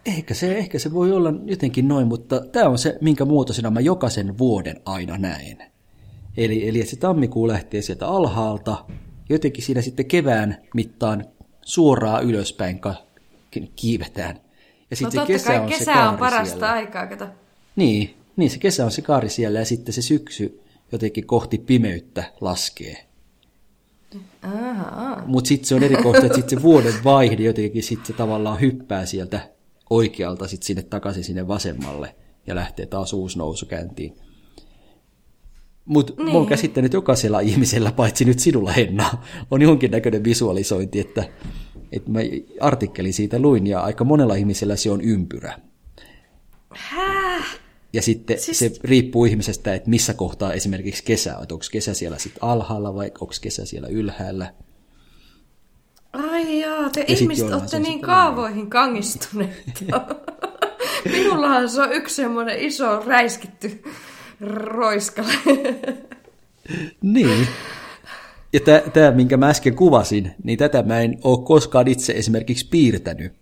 [0.05, 3.79] Ehkä se, ehkä se voi olla jotenkin noin, mutta tämä on se, minkä muotoisena mä
[3.79, 5.57] jokaisen vuoden aina näen.
[6.37, 8.85] Eli, eli se tammikuu lähtee sieltä alhaalta,
[9.29, 11.25] jotenkin siinä sitten kevään mittaan
[11.61, 12.81] suoraan ylöspäin
[13.75, 14.39] kiivetään.
[14.89, 16.71] Ja sitten no kesä kai, on kesä se on parasta siellä.
[16.71, 17.27] aikaa, kato.
[17.75, 20.61] Niin, niin, se kesä on se kaari siellä ja sitten se syksy
[20.91, 23.05] jotenkin kohti pimeyttä laskee.
[25.25, 28.61] Mutta sitten se on eri kohta, että sitten se vuoden vaihde jotenkin sitten se tavallaan
[28.61, 29.49] hyppää sieltä
[29.89, 32.15] oikealta sit sinne takaisin sinne vasemmalle
[32.47, 34.17] ja lähtee taas uusi nousu käyntiin.
[35.85, 36.27] Mutta niin.
[36.27, 39.17] mä oon käsittänyt jokaisella ihmisellä, paitsi nyt sinulla Henna,
[39.51, 41.23] on jonkinnäköinen visualisointi, että,
[41.91, 42.19] että mä
[42.61, 45.59] artikkelin siitä luin ja aika monella ihmisellä se on ympyrä.
[46.75, 47.59] Häh?
[47.93, 48.59] Ja sitten siis...
[48.59, 53.11] se riippuu ihmisestä, että missä kohtaa esimerkiksi kesä, että onko kesä siellä sitten alhaalla vai
[53.19, 54.53] onko kesä siellä ylhäällä.
[56.13, 59.85] Ai jaa, te ja ihmiset olette niin kaavoihin kangistuneet.
[61.11, 63.83] Minullahan se on yksi semmoinen iso räiskitty
[64.41, 65.33] roiskale.
[67.01, 67.47] niin.
[68.53, 68.59] Ja
[68.93, 73.33] tämä, minkä mä äsken kuvasin, niin tätä mä en ole koskaan itse esimerkiksi piirtänyt.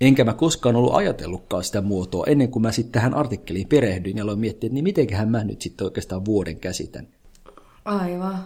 [0.00, 4.24] Enkä mä koskaan ollut ajatellutkaan sitä muotoa ennen kuin mä sitten tähän artikkeliin perehdyin ja
[4.24, 7.08] aloin miettiä, että niin mitenköhän mä nyt sitten oikeastaan vuoden käsitän.
[7.84, 8.38] Aivan.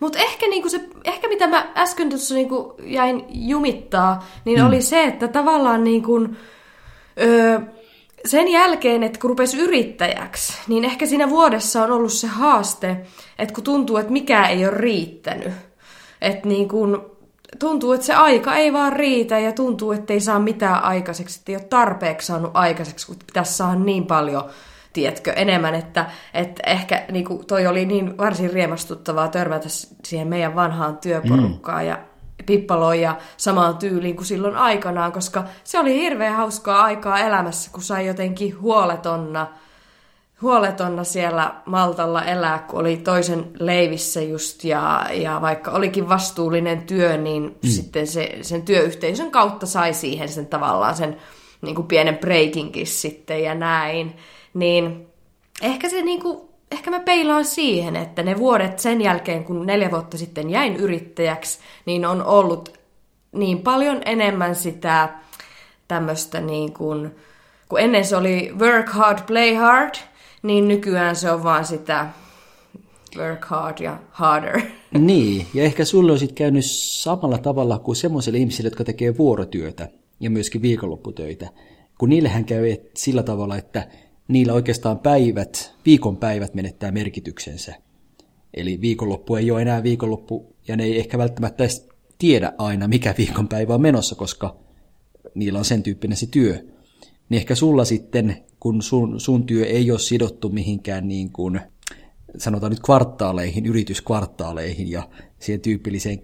[0.00, 4.66] Mutta ehkä, niinku se, ehkä mitä mä äsken tuossa niinku jäin jumittaa, niin mm.
[4.66, 6.28] oli se, että tavallaan niinku,
[7.20, 7.60] öö,
[8.24, 12.96] sen jälkeen, että kun rupesi yrittäjäksi, niin ehkä siinä vuodessa on ollut se haaste,
[13.38, 15.52] että kun tuntuu, että mikä ei ole riittänyt.
[16.20, 17.16] Että niin kun,
[17.58, 21.52] tuntuu, että se aika ei vaan riitä ja tuntuu, että ei saa mitään aikaiseksi, että
[21.52, 24.44] ei ole tarpeeksi saanut aikaiseksi, kun pitäisi saada niin paljon,
[24.92, 29.68] tiedätkö, enemmän, että, että ehkä niin kuin toi oli niin varsin riemastuttavaa törmätä
[30.04, 31.88] siihen meidän vanhaan työporukkaan mm.
[31.88, 31.98] ja
[32.46, 38.06] pippaloja samaan tyyliin kuin silloin aikanaan, koska se oli hirveän hauskaa aikaa elämässä, kun sai
[38.06, 39.46] jotenkin huoletonna–
[40.44, 47.16] huoletonna siellä Maltalla elää, kun oli toisen leivissä just ja, ja vaikka olikin vastuullinen työ,
[47.16, 47.68] niin mm.
[47.68, 51.16] sitten se, sen työyhteisön kautta sai siihen sen tavallaan sen
[51.62, 54.16] niin kuin pienen breakinkin sitten ja näin.
[54.54, 55.06] Niin
[55.62, 59.90] ehkä se niin kuin, ehkä mä peilaan siihen, että ne vuodet sen jälkeen, kun neljä
[59.90, 62.78] vuotta sitten jäin yrittäjäksi, niin on ollut
[63.32, 65.08] niin paljon enemmän sitä
[65.88, 67.10] tämmöistä niin kuin,
[67.68, 69.94] kun ennen se oli work hard, play hard,
[70.42, 72.06] niin nykyään se on vaan sitä
[73.16, 74.60] work hard ja harder.
[74.98, 79.88] Niin, ja ehkä sulle on sitten käynyt samalla tavalla kuin semmoisille ihmisille, jotka tekee vuorotyötä
[80.20, 81.48] ja myöskin viikonlopputöitä.
[81.98, 83.88] Kun niillähän käy sillä tavalla, että
[84.28, 87.74] niillä oikeastaan päivät, viikonpäivät menettää merkityksensä.
[88.54, 93.14] Eli viikonloppu ei ole enää viikonloppu, ja ne ei ehkä välttämättä edes tiedä aina, mikä
[93.18, 94.56] viikonpäivä on menossa, koska
[95.34, 96.64] niillä on sen tyyppinen se työ.
[97.28, 101.60] Niin ehkä sulla sitten, kun sun, sun työ ei ole sidottu mihinkään niin kuin,
[102.38, 105.08] sanotaan nyt kvartaaleihin, yrityskvartaaleihin ja
[105.38, 106.22] siihen tyypilliseen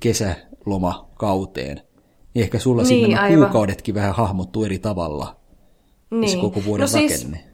[0.00, 1.80] kesälomakauteen,
[2.34, 5.40] niin ehkä sulla niin, sitten nämä kuukaudetkin vähän hahmottuu eri tavalla,
[6.10, 6.40] niin.
[6.40, 7.44] koko vuoden no siis, rakenne.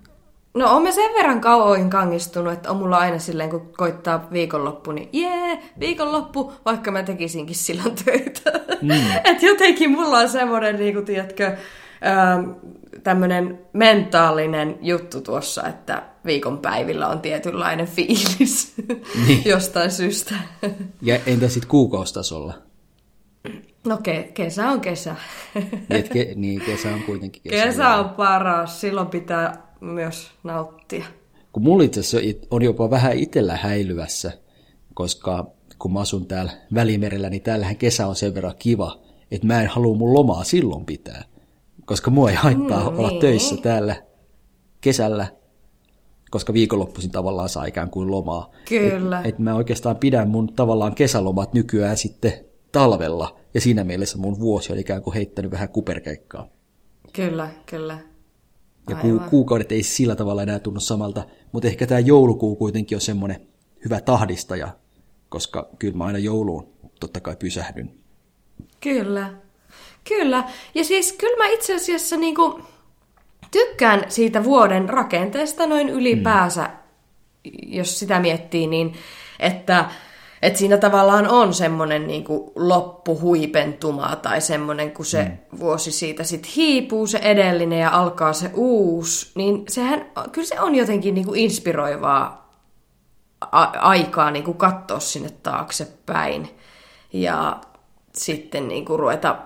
[0.55, 4.93] No on me sen verran kauoin kangistunut, että on mulla aina silleen, kun koittaa viikonloppu,
[4.93, 8.53] niin jee, viikonloppu, vaikka mä tekisinkin silloin töitä.
[8.83, 8.91] Mm.
[9.25, 11.57] että jotenkin mulla on semmoinen, niin kuin, tiedätkö,
[13.03, 18.75] tämmöinen mentaalinen juttu tuossa, että viikonpäivillä on tietynlainen fiilis
[19.27, 19.43] niin.
[19.55, 20.35] jostain syystä.
[21.03, 22.55] ja entä sitten kuukaustasolla?
[23.87, 25.17] No ke- kesä on kesä.
[25.89, 27.65] niin, ke- niin, kesä on kuitenkin kesä.
[27.65, 31.05] Kesä on paras, silloin pitää myös nauttia.
[31.53, 34.33] Kun mulla itse asiassa on jopa vähän itsellä häilyvässä,
[34.95, 35.47] koska
[35.79, 38.99] kun mä asun täällä Välimerellä, niin täällähän kesä on sen verran kiva,
[39.31, 41.25] että mä en halua mun lomaa silloin pitää.
[41.85, 43.21] Koska mua ei haittaa mm, olla niin.
[43.21, 43.97] töissä täällä
[44.81, 45.27] kesällä,
[46.31, 48.51] koska viikonloppuisin tavallaan saa ikään kuin lomaa.
[48.69, 49.21] Kyllä.
[49.21, 52.33] Et, et mä oikeastaan pidän mun tavallaan kesälomat nykyään sitten
[52.75, 56.49] talvella, ja siinä mielessä mun vuosi on ikään kuin heittänyt vähän kuperkeikkaa.
[57.13, 57.99] Kyllä, kyllä.
[58.91, 63.01] Ja ku, kuukaudet ei sillä tavalla enää tunnu samalta, mutta ehkä tämä joulukuu kuitenkin on
[63.01, 63.47] semmoinen
[63.85, 64.69] hyvä tahdistaja,
[65.29, 66.69] koska kyllä mä aina jouluun
[67.01, 67.95] totta kai pysähdyn.
[68.81, 69.35] Kyllä,
[70.09, 70.45] kyllä.
[70.75, 72.61] Ja siis kyllä mä itse asiassa niinku
[73.51, 77.51] tykkään siitä vuoden rakenteesta noin ylipäänsä, mm.
[77.67, 78.95] jos sitä miettii, niin
[79.41, 79.91] että
[80.45, 82.25] että siinä tavallaan on semmoinen niin
[82.57, 85.59] loppuhuipentuma tai semmoinen, kun se mm.
[85.59, 90.75] vuosi siitä sitten hiipuu se edellinen ja alkaa se uusi, niin sehän, kyllä se on
[90.75, 92.55] jotenkin niin kuin inspiroivaa
[93.53, 96.49] a- aikaa niin kuin katsoa sinne taaksepäin
[97.13, 97.61] ja
[98.15, 99.37] sitten niin kuin ruveta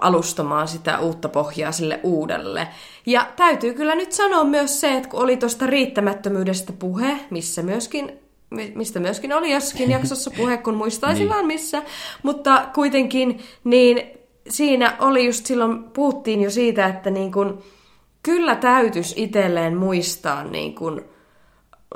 [0.00, 2.68] alustamaan sitä uutta pohjaa sille uudelle.
[3.06, 8.27] Ja täytyy kyllä nyt sanoa myös se, että kun oli tuosta riittämättömyydestä puhe, missä myöskin
[8.50, 11.28] mistä myöskin oli jossakin jaksossa puhe, kun muistaisin niin.
[11.28, 11.82] vaan missä.
[12.22, 17.62] Mutta kuitenkin, niin siinä oli just silloin, puhuttiin jo siitä, että niin kun,
[18.22, 21.04] kyllä täytyisi itselleen muistaa niin kun,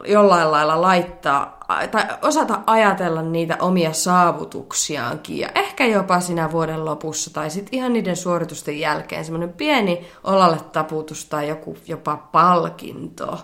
[0.07, 1.59] jollain lailla laittaa,
[1.91, 7.93] tai osata ajatella niitä omia saavutuksiaankin, ja ehkä jopa siinä vuoden lopussa, tai sitten ihan
[7.93, 13.39] niiden suoritusten jälkeen, semmoinen pieni olalle taputus tai joku jopa palkinto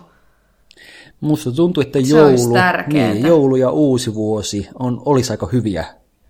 [1.21, 2.53] Musta tuntuu, että joulu,
[2.87, 5.85] niin, joulu ja uusi vuosi on, olisi aika hyviä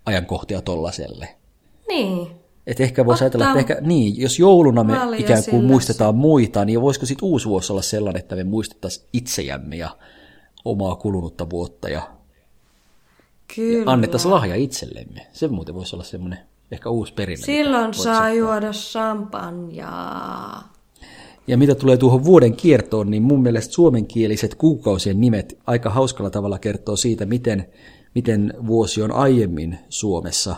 [0.05, 1.35] ajankohtia tollaselle.
[1.87, 2.27] Niin.
[2.67, 6.81] Et ehkä voisi ajatella, että ehkä, niin, jos jouluna me ikään kuin muistetaan muita, niin
[6.81, 9.89] voisiko sitten uusi vuosi olla sellainen, että me muistettaisiin itsejämme ja
[10.65, 12.01] omaa kulunutta vuotta ja,
[13.55, 13.77] Kyllä.
[13.77, 15.27] ja annettaisiin lahja itsellemme.
[15.33, 16.39] Se muuten voisi olla semmoinen
[16.71, 17.45] ehkä uusi perinne.
[17.45, 20.73] Silloin saa juoda champanjaa.
[21.47, 26.59] Ja mitä tulee tuohon vuoden kiertoon, niin mun mielestä suomenkieliset kuukausien nimet aika hauskalla tavalla
[26.59, 27.65] kertoo siitä, miten,
[28.15, 30.55] miten vuosi on aiemmin Suomessa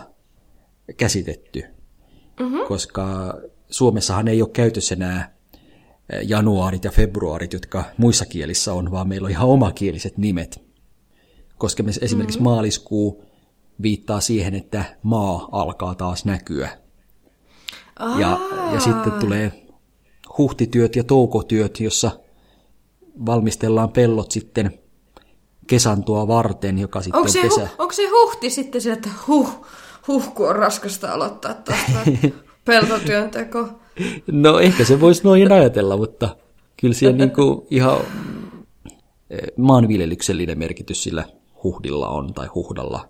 [0.96, 1.64] käsitetty.
[2.40, 2.60] Mm-hmm.
[2.68, 3.34] Koska
[3.70, 5.30] Suomessahan ei ole käytössä nämä
[6.22, 10.62] januaarit ja februaarit, jotka muissa kielissä on, vaan meillä on ihan omakieliset nimet.
[11.58, 12.50] Koska me esimerkiksi mm-hmm.
[12.50, 13.24] maaliskuu
[13.82, 16.68] viittaa siihen, että maa alkaa taas näkyä.
[18.18, 18.38] Ja,
[18.74, 19.61] ja sitten tulee
[20.38, 22.10] huhtityöt ja toukotyöt, jossa
[23.26, 24.78] valmistellaan pellot sitten
[25.66, 27.66] kesantoa varten, joka sitten onko on pesä.
[27.66, 29.66] Hu- onko se huhti sitten se, että huh,
[30.08, 32.28] huh kun on raskasta aloittaa tuosta
[32.64, 33.68] peltotyönteko?
[34.32, 36.36] No ehkä se voisi noin ajatella, mutta
[36.80, 37.98] kyllä siellä niinku ihan
[39.30, 41.24] eh, maanviljelyksellinen merkitys sillä
[41.64, 43.08] huhdilla on, tai huhdalla.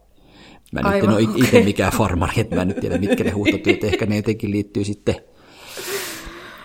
[0.73, 1.45] Mä nyt Aivan, en ole okay.
[1.45, 4.85] itse mikään farmari, että mä en nyt tiedä, mitkä ne huhtotyöt, ehkä ne jotenkin liittyy
[4.85, 5.15] sitten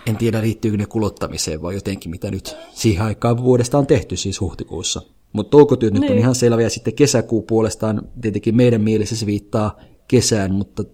[0.08, 4.40] en tiedä liittyykö ne kuluttamiseen vai jotenkin, mitä nyt siihen aikaan vuodesta on tehty siis
[4.40, 5.02] huhtikuussa.
[5.32, 6.18] Mutta toukotyöt nyt on niin.
[6.18, 9.76] ihan selvä ja sitten kesäkuu puolestaan tietenkin meidän mielessä se viittaa
[10.08, 10.84] kesään, mutta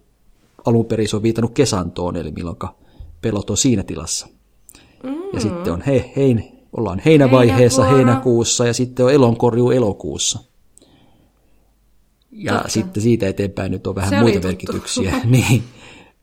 [0.64, 2.57] alun perin se on viitannut kesantoon, eli milloin
[3.20, 4.29] pelot on siinä tilassa.
[5.03, 5.14] Mm.
[5.35, 6.44] Ja sitten on he, hein,
[6.77, 10.38] ollaan heinävaiheessa heinäkuussa ja sitten on elonkorjuu elokuussa.
[12.33, 12.68] Ja Totta.
[12.68, 15.20] sitten siitä eteenpäin nyt on vähän se muita merkityksiä.
[15.24, 15.62] niin.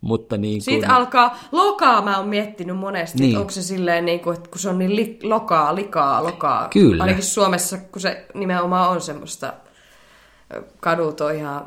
[0.01, 0.61] Mutta niin kun...
[0.61, 3.37] Siitä alkaa, lokaa mä oon miettinyt monesti, Niin.
[3.37, 6.67] onko se silleen, niin kuin, että kun se on niin li, lokaa, likaa, lokaa.
[6.69, 7.03] Kyllä.
[7.03, 9.53] Ainakin Suomessa, kun se nimenomaan on semmoista,
[10.79, 11.65] kadut on ihan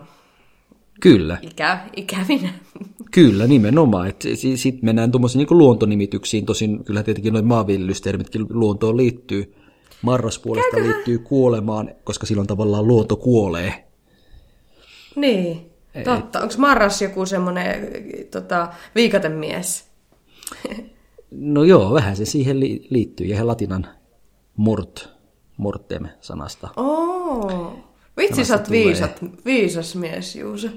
[1.01, 2.49] Kyllä, ikä, ikävinä.
[3.15, 4.13] kyllä nimenomaan.
[4.55, 9.55] Sitten mennään tuommoisiin niin luontonimityksiin, tosin kyllä tietenkin noin maanviljelystermitkin luontoon liittyy.
[10.03, 13.85] Marras puolesta liittyy kuolemaan, koska silloin tavallaan luonto kuolee.
[15.17, 15.71] Niin,
[16.05, 16.41] totta.
[16.41, 17.89] Onko Marras joku semmoinen
[18.31, 19.85] tota, viikatemies?
[21.37, 23.87] No joo, vähän se siihen li- liittyy, ja latinan
[24.57, 25.09] mort,
[25.57, 26.69] mortem-sanasta.
[26.77, 27.79] Oo.
[28.17, 30.69] Vitsi, sä oot viisat, viisas mies, Juuso.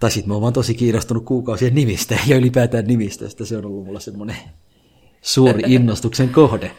[0.00, 3.44] Tai sitten mä oon vaan tosi kiinnostunut kuukausien nimistä ja ylipäätään nimistöstä.
[3.44, 4.36] Se on ollut mulla semmoinen
[5.20, 6.70] suuri innostuksen kohde.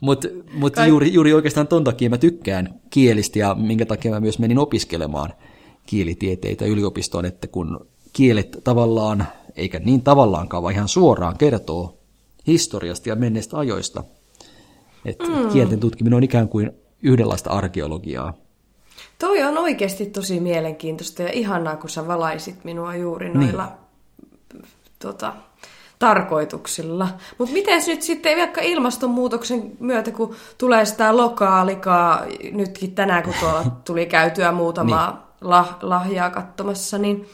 [0.00, 4.20] Mutta mut Kai- juuri, juuri oikeastaan ton takia mä tykkään kielistä ja minkä takia mä
[4.20, 5.32] myös menin opiskelemaan
[5.90, 9.26] kielitieteitä yliopistoon, että kun kielet tavallaan,
[9.56, 11.98] eikä niin tavallaankaan, vaan ihan suoraan kertoo
[12.46, 14.04] historiasta ja menneistä ajoista.
[15.04, 15.48] Että mm.
[15.48, 16.70] kielten tutkiminen on ikään kuin
[17.02, 18.34] yhdenlaista arkeologiaa.
[19.18, 23.72] Toi on oikeasti tosi mielenkiintoista ja ihanaa, kun sä valaisit minua juuri noilla
[24.52, 24.64] niin.
[24.98, 25.32] tota,
[25.98, 27.08] tarkoituksilla.
[27.38, 33.34] Mutta miten nyt sitten vaikka ilmastonmuutoksen myötä, kun tulee sitä lokaa, likaa, nytkin tänään kun
[33.40, 35.29] tuolla tuli käytyä muutamaa niin.
[35.40, 37.28] Lah, lahjaa katsomassa, niin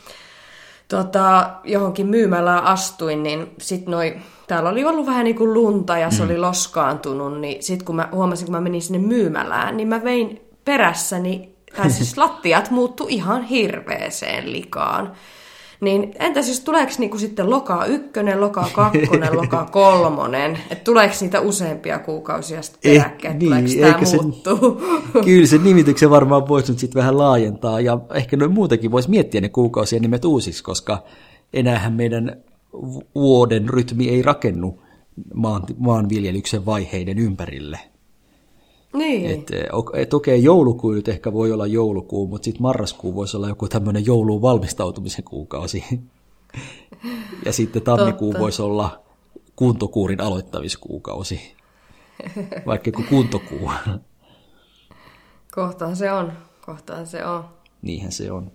[0.89, 4.17] tota, johonkin myymälään astuin, niin sit noi,
[4.47, 8.09] täällä oli ollut vähän niin kuin lunta ja se oli loskaantunut, niin sit kun mä
[8.13, 13.43] huomasin, kun mä menin sinne myymälään, niin mä vein perässäni, tai siis lattiat muuttu ihan
[13.43, 15.13] hirveeseen likaan.
[15.81, 20.59] Niin entäs jos tuleeko niinku sitten lokaa ykkönen, lokaa kakkonen, lokaa kolmonen?
[20.71, 23.39] Että tuleeko niitä useampia kuukausia sitten Eh, peräkkäin?
[23.39, 24.83] niin, Tuleeko tämä eikö se- muuttuu?
[25.25, 29.41] Kyllä se nimityksen varmaan voisi nyt sitten vähän laajentaa ja ehkä noin muutenkin voisi miettiä
[29.41, 31.03] ne kuukausien nimet uusiksi, koska
[31.53, 32.37] enäähän meidän
[32.73, 34.83] vu- vuoden rytmi ei rakennu
[35.35, 37.79] maan, maanviljelyksen vaiheiden ympärille.
[38.99, 39.31] Niin.
[39.31, 43.49] Et, eh, et okei, joulukuu nyt ehkä voi olla joulukuu, mutta sitten marraskuu voisi olla
[43.49, 45.85] joku tämmöinen jouluun valmistautumisen kuukausi.
[47.45, 48.43] ja sitten tammikuu Totta.
[48.43, 49.03] voisi olla
[49.57, 51.57] kuntokuurin aloittamiskuukausi.
[52.67, 53.71] Vaikka joku kuntokuu.
[55.55, 56.33] Kohtaan se on.
[56.67, 57.45] Kohtaan se on.
[57.83, 58.53] Niinhän se on.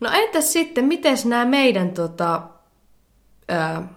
[0.00, 2.42] No entäs sitten, miten nämä meidän tota,
[3.48, 3.88] ää,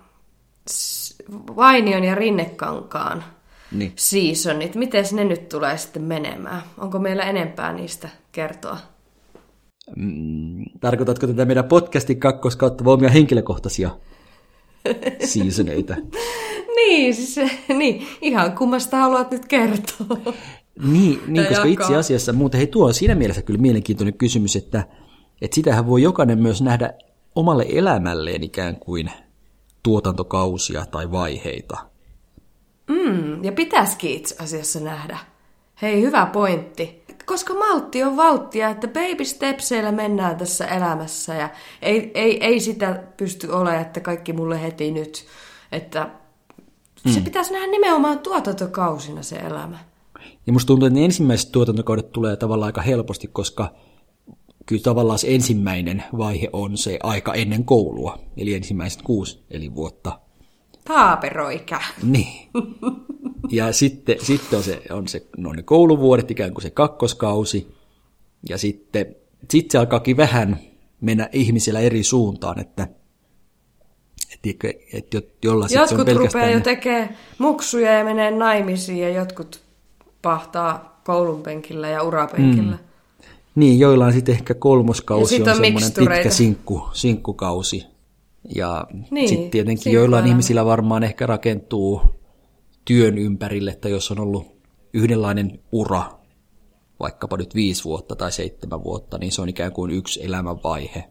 [1.55, 3.23] Vainion ja Rinnekankaan
[3.71, 3.91] Niin.
[3.95, 6.63] seasonit, miten ne nyt tulee sitten menemään?
[6.77, 8.77] Onko meillä enempää niistä kertoa?
[9.95, 13.89] Mm, tarkoitatko tätä meidän podcastin kakkoskautta vai omia henkilökohtaisia
[15.33, 15.95] seasoneita?
[16.75, 17.35] Niin, siis
[17.77, 20.33] niin, ihan kummasta haluat nyt kertoa.
[20.83, 21.85] Niin, niin koska jakaa.
[21.85, 24.83] itse asiassa muuten, hei tuo on siinä mielessä kyllä mielenkiintoinen kysymys, että,
[25.41, 26.93] että sitähän voi jokainen myös nähdä
[27.35, 29.11] omalle elämälleen ikään kuin
[29.83, 31.77] tuotantokausia tai vaiheita.
[32.87, 35.17] Mm, ja pitäisikin itse asiassa nähdä.
[35.81, 37.03] Hei, hyvä pointti.
[37.25, 41.49] Koska maltti on valttia, että baby stepseillä mennään tässä elämässä ja
[41.81, 45.25] ei, ei, ei sitä pysty olemaan, että kaikki mulle heti nyt.
[45.71, 46.09] Että
[47.13, 49.79] se pitäisi nähdä nimenomaan tuotantokausina se elämä.
[50.47, 53.73] Ja musta tuntuu, että ne ensimmäiset tuotantokaudet tulee tavallaan aika helposti, koska
[54.65, 60.19] kyllä tavallaan se ensimmäinen vaihe on se aika ennen koulua, eli ensimmäiset kuusi elinvuotta.
[60.87, 61.81] Taaperoikä.
[62.03, 62.49] Niin.
[63.49, 67.77] Ja sitten, sitten on, se, on se, no ne kouluvuodet, ikään kuin se kakkoskausi.
[68.49, 69.15] Ja sitten
[69.51, 70.59] sit se alkaakin vähän
[71.01, 72.87] mennä ihmisillä eri suuntaan, että,
[74.33, 76.51] että, että jo- jolla sitten se on Jotkut rupeaa pelkästään...
[76.51, 79.61] jo tekemään muksuja ja menee naimisiin ja jotkut
[80.21, 82.71] pahtaa koulun penkillä ja urapenkillä.
[82.71, 82.87] Mm.
[83.55, 87.96] Niin, joilla on sitten ehkä Ja kolmoskausi sit on, on semmoinen pitkä sinkku, sinkkukausi.
[88.55, 92.01] Ja Niin, sitten tietenkin joillain ihmisillä varmaan ehkä rakentuu
[92.85, 94.57] työn ympärille, että jos on ollut
[94.93, 96.03] yhdenlainen ura,
[96.99, 101.03] vaikkapa nyt viisi vuotta tai seitsemän vuotta, niin se on ikään kuin yksi elämänvaihe.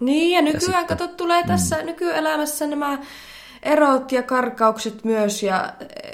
[0.00, 1.86] Niin, ja nykyään, sitten- kato, tulee tässä mm.
[1.86, 2.98] nykyelämässä nämä
[3.62, 5.72] erot ja karkaukset myös, ja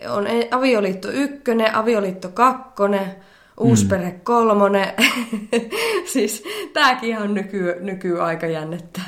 [0.09, 3.15] on e- avioliitto ykkönen, avioliitto kakkonen,
[3.61, 4.89] uusperhe kolmonen.
[6.13, 9.01] siis tääkin on nyky, nykyaikajännettä.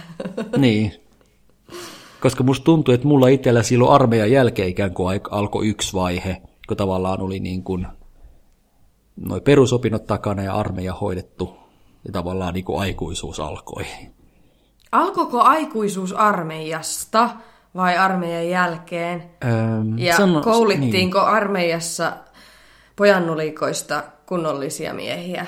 [0.57, 1.08] Niin.
[2.21, 6.77] Koska musta tuntuu, että mulla itsellä silloin armeijan jälkeen ikään kuin alkoi yksi vaihe, kun
[6.77, 7.87] tavallaan oli niin kuin
[9.17, 11.57] noi perusopinnot takana ja armeija hoidettu,
[12.05, 13.85] ja tavallaan niin kuin aikuisuus alkoi.
[14.93, 17.31] Alkoiko aikuisuus armeijasta
[17.77, 19.31] vai armeijan jälkeen?
[19.45, 22.13] Öm, Ja sano- koulittiinko armeijassa
[22.97, 25.47] pojannulikoista kunnollisia miehiä?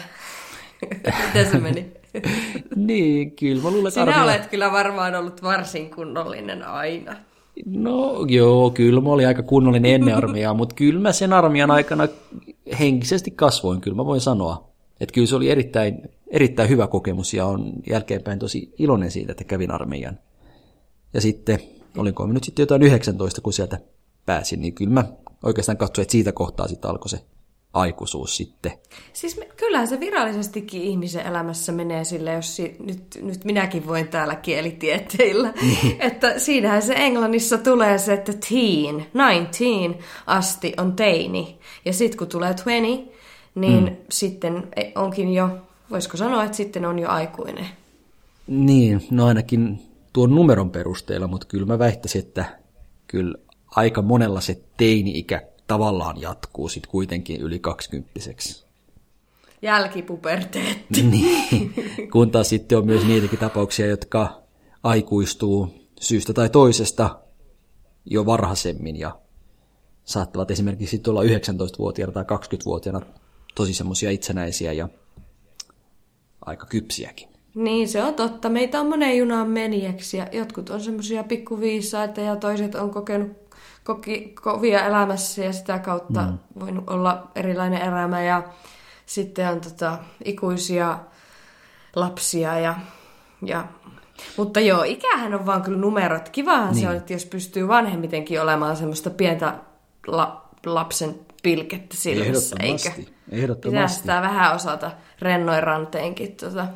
[1.27, 1.93] Miten se meni?
[2.77, 7.17] niin, kyllä mä luulen, Sinä armeija- olet kyllä varmaan ollut varsin kunnollinen aina.
[7.67, 12.09] No joo, kyllä mä olin aika kunnollinen ennen armeijaa, mutta kyllä mä sen armeijan aikana
[12.79, 14.71] henkisesti kasvoin, kyllä mä voin sanoa.
[15.01, 19.45] Että kyllä se oli erittäin, erittäin hyvä kokemus ja on jälkeenpäin tosi iloinen siitä, että
[19.45, 20.19] kävin armeijan.
[21.15, 21.59] Ja sitten,
[21.97, 23.79] olinko mä nyt sitten jotain 19, kun sieltä
[24.27, 25.05] pääsin, niin kyllä mä
[25.45, 27.21] oikeastaan katsoin, että siitä kohtaa sitten alkoi se
[27.73, 28.73] aikuisuus sitten.
[29.13, 34.09] Siis me, kyllähän se virallisestikin ihmisen elämässä menee sille, jos si, nyt, nyt minäkin voin
[34.09, 35.53] täällä kielitieteillä,
[35.99, 41.59] että siinähän se englannissa tulee se, että teen, 19 asti on teini.
[41.85, 43.11] Ja sitten kun tulee 20,
[43.55, 43.97] niin mm.
[44.11, 45.49] sitten onkin jo,
[45.91, 47.67] voisiko sanoa, että sitten on jo aikuinen.
[48.47, 52.45] Niin, no ainakin tuon numeron perusteella, mutta kyllä mä väittäisin, että
[53.07, 53.35] kyllä
[53.77, 58.67] aika monella se teini-ikä tavallaan jatkuu sitten kuitenkin yli kaksikymppiseksi.
[59.63, 61.03] Jälkipuberteetti.
[61.13, 61.75] niin,
[62.13, 64.43] kun taas sitten on myös niitäkin tapauksia, jotka
[64.83, 67.21] aikuistuu syystä tai toisesta
[68.05, 69.19] jo varhaisemmin ja
[70.05, 73.01] saattavat esimerkiksi sit olla 19-vuotiaana tai 20-vuotiaana
[73.55, 74.89] tosi semmoisia itsenäisiä ja
[76.47, 77.29] aika kypsiäkin.
[77.55, 78.49] Niin, se on totta.
[78.49, 83.40] Meitä on monen junaan menijäksi ja jotkut on semmoisia pikkuviisaita ja toiset on kokenut
[83.85, 86.39] koki, kovia elämässä ja sitä kautta mm.
[86.61, 88.43] voinut olla erilainen elämä ja
[89.07, 90.99] sitten on tota, ikuisia
[91.97, 92.75] lapsia ja,
[93.43, 93.65] ja
[94.37, 96.29] mutta joo, ikähän on vaan kyllä numerot.
[96.29, 96.81] Kivahan niin.
[96.81, 99.55] se on, että jos pystyy vanhemmitenkin olemaan semmoista pientä
[100.07, 102.91] la, lapsen pilkettä silmissä, eikö?
[103.31, 103.71] Ehdottomasti.
[103.71, 104.91] Pitää sitä vähän osata
[105.21, 106.37] rennoin ranteenkin.
[106.37, 106.67] Tota.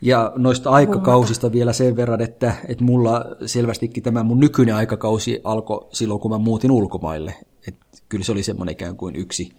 [0.00, 5.88] Ja noista aikakausista vielä sen verran, että, että mulla selvästikin tämä mun nykyinen aikakausi alkoi
[5.92, 7.34] silloin, kun mä muutin ulkomaille.
[7.68, 7.76] Et
[8.08, 9.52] kyllä se oli semmoinen ikään kuin yksi,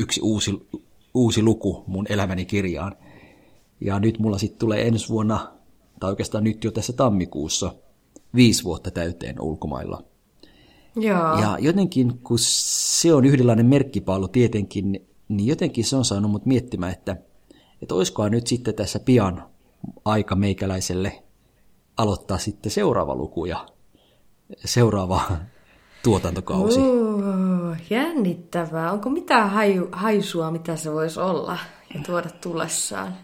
[0.00, 0.68] yksi uusi,
[1.14, 2.96] uusi luku mun elämäni kirjaan.
[3.80, 5.52] Ja nyt mulla sitten tulee ensi vuonna,
[6.00, 7.74] tai oikeastaan nyt jo tässä tammikuussa,
[8.34, 10.02] viisi vuotta täyteen ulkomailla.
[10.96, 11.40] Joo.
[11.40, 16.92] Ja jotenkin, kun se on yhdenlainen merkkipaalu tietenkin, niin jotenkin se on saanut mut miettimään,
[16.92, 17.16] että,
[17.82, 19.42] että olisikohan nyt sitten tässä pian
[20.04, 21.22] aika meikäläiselle
[21.96, 23.66] aloittaa sitten seuraava luku ja
[24.64, 25.20] seuraava
[26.02, 26.80] tuotantokausi.
[26.80, 28.92] Uh, jännittävää.
[28.92, 31.58] Onko mitään haju, haisua, mitä se voisi olla
[31.94, 33.16] ja tuoda tullessaan?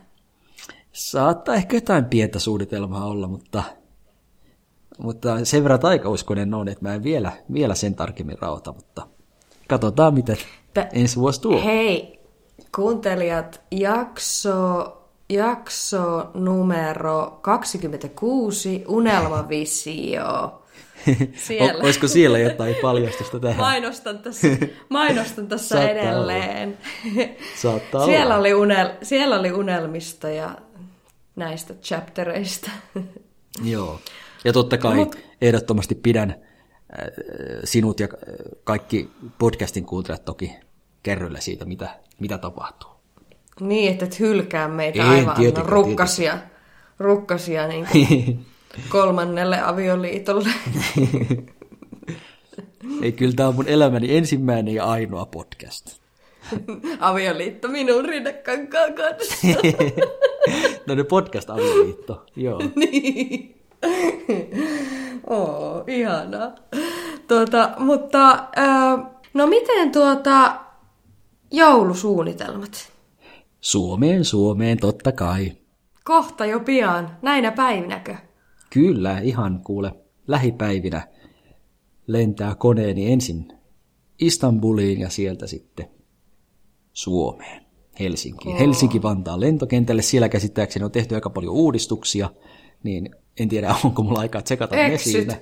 [0.92, 3.62] Saattaa ehkä jotain pientä suunnitelmaa olla, mutta,
[4.98, 9.06] mutta sen verran taikauskoinen on, että mä en vielä, vielä sen tarkemmin rauta, mutta
[9.68, 10.36] katsotaan, mitä
[10.74, 11.62] Tä, ensi vuosi tuo.
[11.64, 12.20] Hei,
[12.76, 15.01] kuuntelijat, jakso
[15.32, 20.62] jakso numero 26, Unelmavisio.
[21.34, 21.82] Siellä.
[21.82, 23.56] Olisiko siellä jotain paljastusta tähän?
[23.56, 24.48] Mainostan tässä,
[24.88, 26.78] mainostan tässä edelleen.
[27.56, 28.36] Saattaa siellä, olla.
[28.36, 30.58] oli unel, siellä oli unelmista ja
[31.36, 32.70] näistä chaptereista.
[33.64, 34.00] Joo.
[34.44, 35.16] Ja totta kai Mut...
[35.40, 36.34] ehdottomasti pidän
[37.64, 38.08] sinut ja
[38.64, 40.52] kaikki podcastin kuuntelijat toki
[41.02, 42.91] kerryllä siitä, mitä, mitä tapahtuu.
[43.60, 46.56] Niin, että et hylkää meitä Ei, aivan tietenkin, rukkasia, tietenkin.
[46.98, 48.46] rukkasia niin kuin
[48.88, 50.48] kolmannelle avioliitolle.
[53.02, 56.02] Ei, kyllä tämä on mun elämäni ensimmäinen ja ainoa podcast.
[57.00, 59.46] Avioliitto minun rinnekankaan kanssa.
[60.86, 62.60] no ne podcast-avioliitto, joo.
[62.74, 63.54] niin.
[65.26, 66.52] Oo, ihanaa.
[67.28, 70.54] Tuota, mutta, äh, no miten tuota
[71.50, 72.91] joulusuunnitelmat?
[73.62, 75.52] Suomeen, Suomeen, totta kai.
[76.04, 78.16] Kohta jo pian, näinä päivinäkö?
[78.70, 79.92] Kyllä, ihan kuule,
[80.28, 81.08] lähipäivinä
[82.06, 83.52] lentää koneeni ensin
[84.18, 85.86] Istanbuliin ja sieltä sitten
[86.92, 87.62] Suomeen,
[88.00, 88.54] Helsinkiin.
[88.54, 88.60] Oh.
[88.60, 92.30] Helsinki-Vantaan lentokentälle, siellä käsittääkseni on tehty aika paljon uudistuksia,
[92.82, 93.10] niin
[93.40, 95.38] en tiedä, onko mulla aikaa tsekata ne siinä.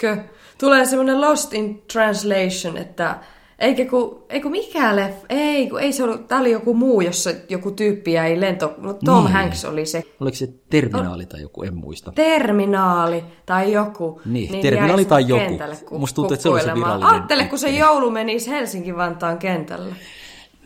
[0.59, 3.21] Tulee semmoinen lost in translation, että
[3.61, 7.01] eikä ku, ei ku mikään leffa, ei, ku, ei se ollut, tää oli joku muu,
[7.01, 9.33] jossa joku tyyppi jäi lento, no Tom niin.
[9.33, 10.03] Hanks oli se.
[10.21, 12.13] Oliko se Terminaali tai joku, en muista.
[12.13, 14.21] Terminaali tai joku.
[14.25, 15.45] Niin, niin Terminaali tai joku.
[15.45, 17.15] Kentälle, ku, Musta tuntuu, että se oli se virallinen.
[17.15, 19.95] Aattele, kun se joulu menisi Helsinki-Vantaan kentälle.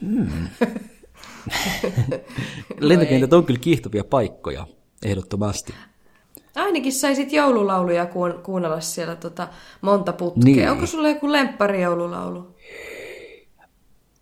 [0.00, 0.28] Hmm.
[2.80, 4.66] Lentokentät on kyllä kiihtovia paikkoja,
[5.04, 5.74] ehdottomasti.
[6.56, 9.48] Ainakin saisit joululauluja kuun, kuunnella siellä tota
[9.80, 10.44] monta putkea.
[10.44, 10.70] Niin.
[10.70, 12.53] Onko sulla joku lemppari joululaulu?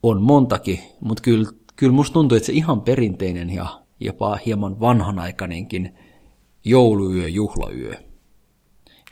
[0.03, 5.98] On montakin, mutta kyllä, kyllä musta tuntuu, että se ihan perinteinen ja jopa hieman vanhanaikainenkin
[6.64, 7.94] jouluyö, juhlayö.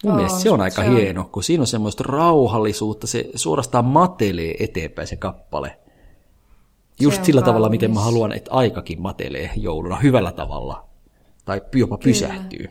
[0.04, 0.96] Mun oh, mielestä se on aika se on.
[0.96, 5.78] hieno, kun siinä on semmoista rauhallisuutta, se suorastaan matelee eteenpäin se kappale.
[7.00, 10.88] Just on sillä tavalla, miten mä haluan, että aikakin matelee jouluna hyvällä tavalla.
[11.44, 12.68] Tai jopa pysähtyy.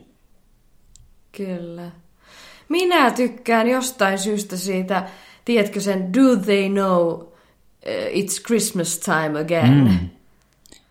[1.32, 1.92] Kyllä.
[2.70, 5.10] Minä tykkään jostain syystä siitä,
[5.46, 7.30] tiedätkö sen Do They Know
[8.14, 9.88] It's Christmas Time Again?
[10.02, 10.10] Mm.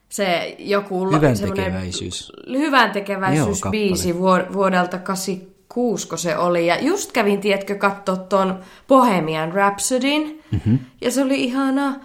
[0.09, 2.33] Se joku Hyvän tekeväisyys.
[2.49, 6.67] hyvän Joo, tekeväisyysbiisi vuod- vuodelta 86, kun se oli.
[6.67, 10.39] Ja just kävin, tiedätkö, katsoa ton Bohemian Rhapsodyn.
[10.51, 10.79] Mm-hmm.
[11.01, 12.01] Ja se oli ihana.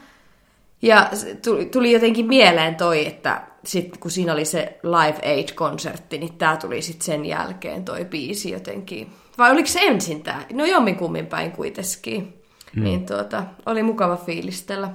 [0.81, 1.09] Ja
[1.43, 6.57] tuli, tuli jotenkin mieleen toi, että sit, kun siinä oli se Live Aid-konsertti, niin tää
[6.57, 9.09] tuli sitten sen jälkeen toi biisi jotenkin.
[9.37, 10.45] Vai oliko se ensin tää?
[10.53, 12.33] No jomminkummin päin kuitenkin.
[12.75, 12.83] Mm.
[12.83, 14.93] Niin tuota, oli mukava fiilistellä,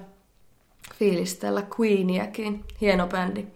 [0.94, 2.64] fiilistellä Queeniäkin.
[2.80, 3.46] Hieno bändi.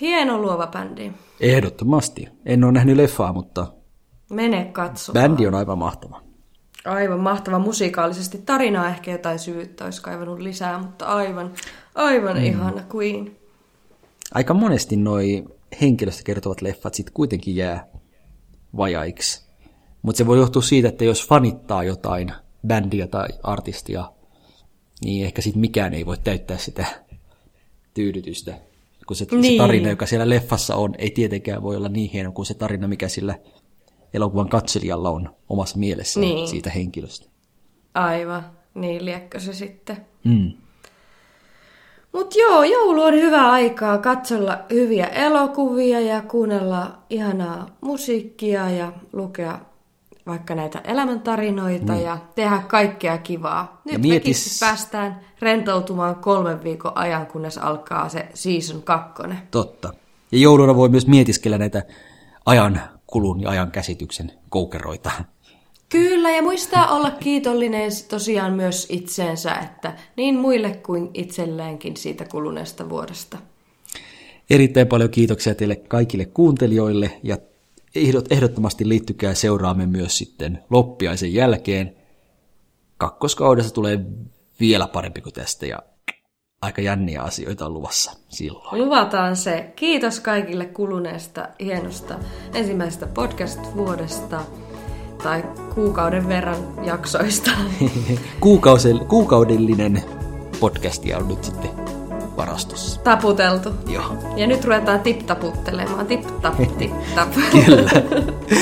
[0.00, 1.12] Hieno luova bändi.
[1.40, 2.28] Ehdottomasti.
[2.46, 3.66] En ole nähnyt leffaa, mutta
[4.30, 5.22] Mene katsomaan.
[5.30, 6.22] bändi on aivan mahtava.
[6.84, 8.38] Aivan mahtava musikaalisesti.
[8.38, 11.52] Tarinaa ehkä jotain syvyyttä olisi kaivannut lisää, mutta aivan,
[11.94, 12.44] aivan mm.
[12.44, 13.36] ihana Queen.
[14.34, 15.44] Aika monesti noi
[15.80, 17.86] henkilöstä kertovat leffat sitten kuitenkin jää
[18.76, 19.48] vajaiksi.
[20.02, 22.32] Mutta se voi johtua siitä, että jos fanittaa jotain
[22.66, 24.12] bändiä tai artistia,
[25.04, 26.86] niin ehkä sitten mikään ei voi täyttää sitä
[27.94, 28.54] tyydytystä.
[29.06, 29.52] Kun se, niin.
[29.54, 32.88] se tarina, joka siellä leffassa on, ei tietenkään voi olla niin hieno kuin se tarina,
[32.88, 33.34] mikä sillä
[34.14, 36.48] elokuvan katselijalla on omassa mielessään Niin.
[36.48, 37.30] siitä henkilöstä.
[37.94, 39.96] Aivan, niin liekkö se sitten.
[40.24, 40.52] Mm.
[42.12, 49.60] Mutta joo, joulu on hyvä aikaa katsella hyviä elokuvia ja kuunnella ihanaa musiikkia ja lukea
[50.28, 52.00] vaikka näitä elämäntarinoita mm.
[52.00, 53.80] ja tehdä kaikkea kivaa.
[53.84, 59.38] Nyt Ja mekin mietis- siis päästään rentoutumaan kolmen viikon ajan, kunnes alkaa se season kakkonen.
[59.50, 59.92] Totta.
[60.32, 61.82] Ja jouluna voi myös mietiskellä näitä
[62.46, 65.10] ajan kulun ja ajan käsityksen koukeroita.
[65.88, 72.88] Kyllä, ja muistaa olla kiitollinen tosiaan myös itseensä, että niin muille kuin itselleenkin siitä kuluneesta
[72.88, 73.38] vuodesta.
[74.50, 77.38] Erittäin paljon kiitoksia teille kaikille kuuntelijoille ja
[78.30, 81.96] ehdottomasti liittykää seuraamme myös sitten loppiaisen jälkeen.
[82.96, 84.00] Kakkoskaudessa tulee
[84.60, 85.78] vielä parempi kuin tästä ja
[86.62, 88.84] aika jänniä asioita on luvassa silloin.
[88.84, 89.72] Luvataan se.
[89.76, 92.14] Kiitos kaikille kuluneesta hienosta
[92.54, 94.40] ensimmäisestä podcast-vuodesta
[95.22, 97.50] tai kuukauden verran jaksoista.
[98.40, 100.02] Kuukausel, kuukaudellinen
[100.60, 101.87] podcastia on nyt sitten
[102.38, 103.00] varastossa.
[103.00, 103.74] Taputeltu.
[103.88, 104.04] Joo.
[104.36, 106.06] Ja nyt ruvetaan tip-taputtelemaan.
[106.06, 107.28] Tip-tap, tip-tap.
[107.52, 107.90] Kyllä.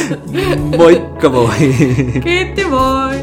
[0.79, 1.75] Moikka moi!
[2.23, 3.15] Kiitti, moi!